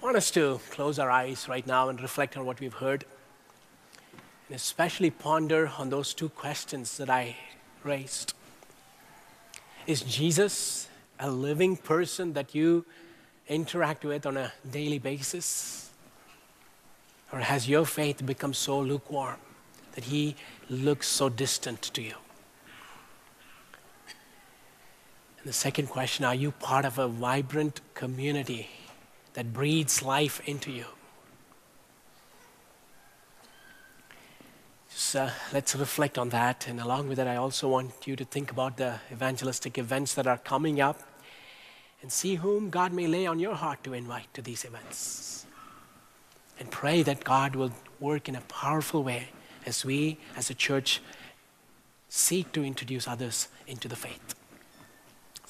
I 0.00 0.04
want 0.04 0.16
us 0.16 0.30
to 0.30 0.60
close 0.70 1.00
our 1.00 1.10
eyes 1.10 1.48
right 1.48 1.66
now 1.66 1.88
and 1.88 2.00
reflect 2.00 2.36
on 2.36 2.46
what 2.46 2.60
we've 2.60 2.72
heard, 2.72 3.04
and 4.46 4.54
especially 4.54 5.10
ponder 5.10 5.72
on 5.76 5.90
those 5.90 6.14
two 6.14 6.28
questions 6.28 6.96
that 6.98 7.10
I 7.10 7.36
raised. 7.82 8.34
Is 9.88 10.02
Jesus 10.02 10.88
a 11.18 11.28
living 11.28 11.76
person 11.76 12.34
that 12.34 12.54
you 12.54 12.84
interact 13.48 14.04
with 14.04 14.24
on 14.24 14.36
a 14.36 14.52
daily 14.70 15.00
basis? 15.00 15.90
Or 17.32 17.40
has 17.40 17.68
your 17.68 17.84
faith 17.84 18.24
become 18.24 18.54
so 18.54 18.78
lukewarm 18.78 19.40
that 19.96 20.04
he 20.04 20.36
looks 20.70 21.08
so 21.08 21.28
distant 21.28 21.82
to 21.82 22.02
you? 22.02 22.14
The 25.46 25.52
second 25.52 25.86
question 25.86 26.24
Are 26.24 26.34
you 26.34 26.50
part 26.50 26.84
of 26.84 26.98
a 26.98 27.06
vibrant 27.06 27.80
community 27.94 28.68
that 29.34 29.52
breathes 29.52 30.02
life 30.02 30.40
into 30.44 30.72
you? 30.72 30.86
So 34.88 35.22
uh, 35.22 35.30
let's 35.52 35.76
reflect 35.76 36.18
on 36.18 36.30
that. 36.30 36.66
And 36.66 36.80
along 36.80 37.08
with 37.08 37.18
that, 37.18 37.28
I 37.28 37.36
also 37.36 37.68
want 37.68 38.08
you 38.08 38.16
to 38.16 38.24
think 38.24 38.50
about 38.50 38.76
the 38.76 38.98
evangelistic 39.12 39.78
events 39.78 40.14
that 40.14 40.26
are 40.26 40.38
coming 40.38 40.80
up 40.80 41.00
and 42.02 42.10
see 42.10 42.34
whom 42.34 42.68
God 42.68 42.92
may 42.92 43.06
lay 43.06 43.24
on 43.24 43.38
your 43.38 43.54
heart 43.54 43.84
to 43.84 43.92
invite 43.92 44.34
to 44.34 44.42
these 44.42 44.64
events. 44.64 45.46
And 46.58 46.72
pray 46.72 47.04
that 47.04 47.22
God 47.22 47.54
will 47.54 47.70
work 48.00 48.28
in 48.28 48.34
a 48.34 48.40
powerful 48.40 49.04
way 49.04 49.28
as 49.64 49.84
we, 49.84 50.18
as 50.36 50.50
a 50.50 50.54
church, 50.54 51.00
seek 52.08 52.50
to 52.50 52.64
introduce 52.64 53.06
others 53.06 53.46
into 53.68 53.86
the 53.86 53.96
faith. 53.96 54.34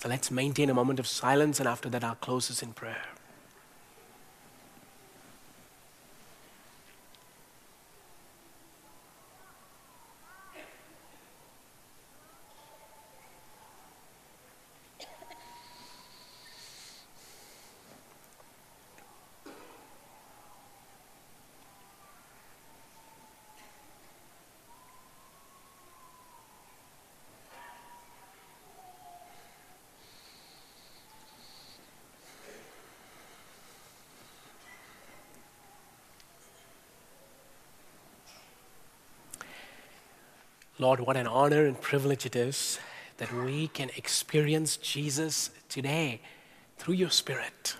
So 0.06 0.10
let's 0.10 0.30
maintain 0.30 0.70
a 0.70 0.74
moment 0.74 1.00
of 1.00 1.08
silence, 1.08 1.58
and 1.58 1.68
after 1.68 1.88
that, 1.88 2.04
I'll 2.04 2.14
close 2.14 2.48
us 2.48 2.62
in 2.62 2.74
prayer. 2.74 3.02
Lord, 40.78 41.00
what 41.00 41.16
an 41.16 41.26
honor 41.26 41.64
and 41.64 41.80
privilege 41.80 42.26
it 42.26 42.36
is 42.36 42.78
that 43.16 43.32
we 43.32 43.68
can 43.68 43.90
experience 43.96 44.76
Jesus 44.76 45.48
today 45.70 46.20
through 46.76 46.94
your 46.94 47.08
Spirit. 47.08 47.76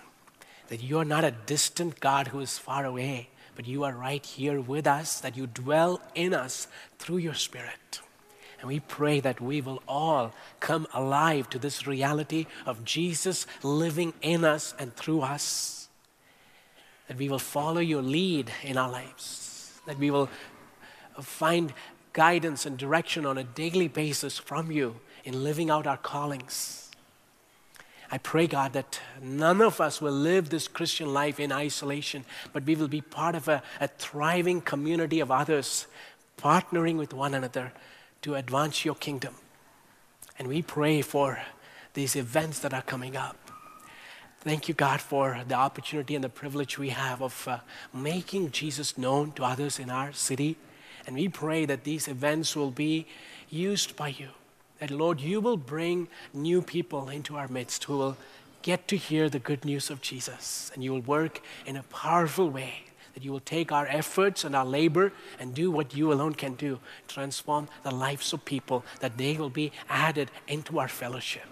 That 0.69 0.81
you 0.81 0.97
are 0.97 1.05
not 1.05 1.23
a 1.23 1.29
distant 1.29 1.99
God 1.99 2.29
who 2.29 2.39
is 2.39 2.57
far 2.57 2.85
away, 2.85 3.29
but 3.55 3.67
you 3.67 3.83
are 3.83 3.93
right 3.93 4.25
here 4.25 4.59
with 4.59 4.87
us, 4.87 5.19
that 5.19 5.37
you 5.37 5.45
dwell 5.45 6.01
in 6.15 6.33
us 6.33 6.67
through 6.97 7.17
your 7.17 7.35
Spirit. 7.35 8.01
And 8.59 8.67
we 8.67 8.79
pray 8.79 9.19
that 9.19 9.39
we 9.39 9.61
will 9.61 9.83
all 9.87 10.33
come 10.59 10.87
alive 10.91 11.51
to 11.51 11.59
this 11.59 11.85
reality 11.85 12.47
of 12.65 12.83
Jesus 12.83 13.45
living 13.61 14.13
in 14.23 14.43
us 14.43 14.73
and 14.79 14.95
through 14.95 15.21
us. 15.21 15.87
That 17.07 17.17
we 17.17 17.29
will 17.29 17.37
follow 17.37 17.79
your 17.79 18.01
lead 18.01 18.51
in 18.63 18.75
our 18.75 18.89
lives. 18.89 19.79
That 19.85 19.99
we 19.99 20.09
will 20.09 20.29
find 21.21 21.73
guidance 22.17 22.65
and 22.65 22.79
direction 22.79 23.27
on 23.27 23.37
a 23.37 23.43
daily 23.43 23.87
basis 23.87 24.39
from 24.39 24.71
you 24.71 24.95
in 25.23 25.43
living 25.43 25.69
out 25.69 25.85
our 25.85 25.97
callings. 25.97 26.89
I 28.11 28.17
pray, 28.17 28.47
God, 28.47 28.73
that 28.73 28.99
none 29.21 29.61
of 29.61 29.79
us 29.79 30.01
will 30.01 30.13
live 30.13 30.49
this 30.49 30.67
Christian 30.67 31.13
life 31.13 31.39
in 31.39 31.51
isolation, 31.51 32.25
but 32.53 32.65
we 32.65 32.73
will 32.73 32.87
be 32.87 33.01
part 33.01 33.35
of 33.35 33.47
a, 33.47 33.61
a 33.79 33.87
thriving 33.87 34.61
community 34.61 35.19
of 35.19 35.29
others, 35.29 35.85
partnering 36.39 36.97
with 36.97 37.13
one 37.13 37.35
another 37.35 37.71
to 38.23 38.33
advance 38.33 38.83
your 38.83 38.95
kingdom. 38.95 39.35
And 40.39 40.47
we 40.47 40.63
pray 40.63 41.03
for 41.03 41.39
these 41.93 42.15
events 42.15 42.57
that 42.61 42.73
are 42.73 42.81
coming 42.81 43.15
up. 43.15 43.37
Thank 44.39 44.67
you, 44.67 44.73
God, 44.73 45.01
for 45.01 45.39
the 45.47 45.55
opportunity 45.55 46.15
and 46.15 46.23
the 46.23 46.29
privilege 46.29 46.79
we 46.79 46.89
have 46.89 47.21
of 47.21 47.47
uh, 47.47 47.59
making 47.93 48.49
Jesus 48.49 48.97
known 48.97 49.33
to 49.33 49.43
others 49.43 49.77
in 49.77 49.91
our 49.91 50.13
city. 50.13 50.57
And 51.07 51.15
we 51.15 51.27
pray 51.27 51.65
that 51.65 51.83
these 51.83 52.07
events 52.07 52.55
will 52.55 52.69
be 52.69 53.07
used 53.49 53.95
by 53.95 54.09
you. 54.09 54.29
That, 54.79 54.91
Lord, 54.91 55.19
you 55.19 55.41
will 55.41 55.57
bring 55.57 56.07
new 56.33 56.61
people 56.61 57.09
into 57.09 57.35
our 57.35 57.47
midst 57.47 57.85
who 57.85 57.97
will 57.97 58.17
get 58.61 58.87
to 58.89 58.97
hear 58.97 59.29
the 59.29 59.39
good 59.39 59.65
news 59.65 59.89
of 59.89 60.01
Jesus. 60.01 60.69
And 60.75 60.83
you 60.83 60.91
will 60.91 61.01
work 61.01 61.41
in 61.65 61.75
a 61.75 61.83
powerful 61.83 62.49
way. 62.49 62.83
That 63.15 63.23
you 63.23 63.31
will 63.31 63.39
take 63.39 63.71
our 63.71 63.87
efforts 63.87 64.43
and 64.43 64.55
our 64.55 64.65
labor 64.65 65.11
and 65.39 65.55
do 65.55 65.71
what 65.71 65.95
you 65.95 66.13
alone 66.13 66.35
can 66.35 66.53
do 66.53 66.79
transform 67.07 67.67
the 67.81 67.89
lives 67.89 68.31
of 68.33 68.45
people, 68.45 68.85
that 68.99 69.17
they 69.17 69.37
will 69.37 69.49
be 69.49 69.71
added 69.89 70.29
into 70.47 70.77
our 70.77 70.87
fellowship 70.87 71.45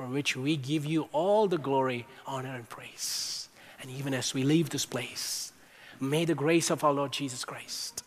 for 0.00 0.06
which 0.06 0.34
we 0.34 0.56
give 0.56 0.86
you 0.86 1.10
all 1.12 1.46
the 1.46 1.58
glory, 1.58 2.06
honor, 2.26 2.54
and 2.54 2.66
praise. 2.70 3.50
And 3.82 3.90
even 3.90 4.14
as 4.14 4.32
we 4.32 4.44
leave 4.44 4.70
this 4.70 4.86
place, 4.86 5.52
may 6.00 6.24
the 6.24 6.34
grace 6.34 6.70
of 6.70 6.82
our 6.82 6.94
Lord 6.94 7.12
Jesus 7.12 7.44
Christ, 7.44 8.02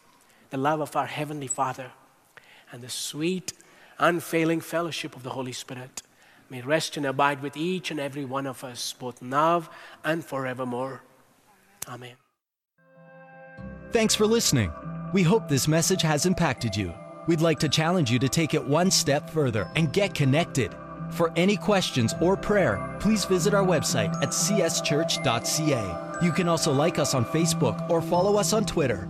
the 0.54 0.60
love 0.60 0.82
of 0.82 0.96
our 0.96 1.08
Heavenly 1.08 1.48
Father, 1.48 1.90
and 2.72 2.84
the 2.84 2.90
sweet, 2.90 3.54
unfailing 3.98 4.62
fellowship 4.62 5.16
of 5.16 5.24
the 5.24 5.32
Holy 5.32 5.52
Spirit 5.52 6.04
may 6.48 6.62
rest 6.62 6.96
and 6.96 7.08
abide 7.08 7.42
with 7.42 7.58
each 7.58 7.90
and 7.90 8.00
every 8.00 8.24
one 8.24 8.46
of 8.46 8.64
us, 8.64 8.94
both 8.94 9.20
now 9.20 9.68
and 10.04 10.24
forevermore. 10.24 11.02
Amen. 11.88 12.14
Thanks 13.92 14.14
for 14.14 14.28
listening. 14.28 14.72
We 15.12 15.24
hope 15.24 15.48
this 15.48 15.68
message 15.68 16.04
has 16.04 16.28
impacted 16.28 16.76
you. 16.76 16.94
We'd 17.26 17.42
like 17.42 17.58
to 17.58 17.68
challenge 17.68 18.12
you 18.12 18.20
to 18.20 18.30
take 18.30 18.54
it 18.54 18.64
one 18.64 18.92
step 18.92 19.32
further 19.32 19.68
and 19.76 19.92
get 19.92 20.14
connected. 20.14 20.72
For 21.10 21.34
any 21.36 21.58
questions 21.58 22.14
or 22.22 22.38
prayer, 22.38 22.96
please 23.00 23.26
visit 23.26 23.56
our 23.56 23.66
website 23.66 24.14
at 24.22 24.30
cschurch.ca. 24.30 26.20
You 26.22 26.32
can 26.32 26.48
also 26.48 26.72
like 26.72 27.00
us 27.00 27.16
on 27.16 27.26
Facebook 27.26 27.90
or 27.90 28.04
follow 28.04 28.36
us 28.38 28.54
on 28.54 28.66
Twitter. 28.66 29.10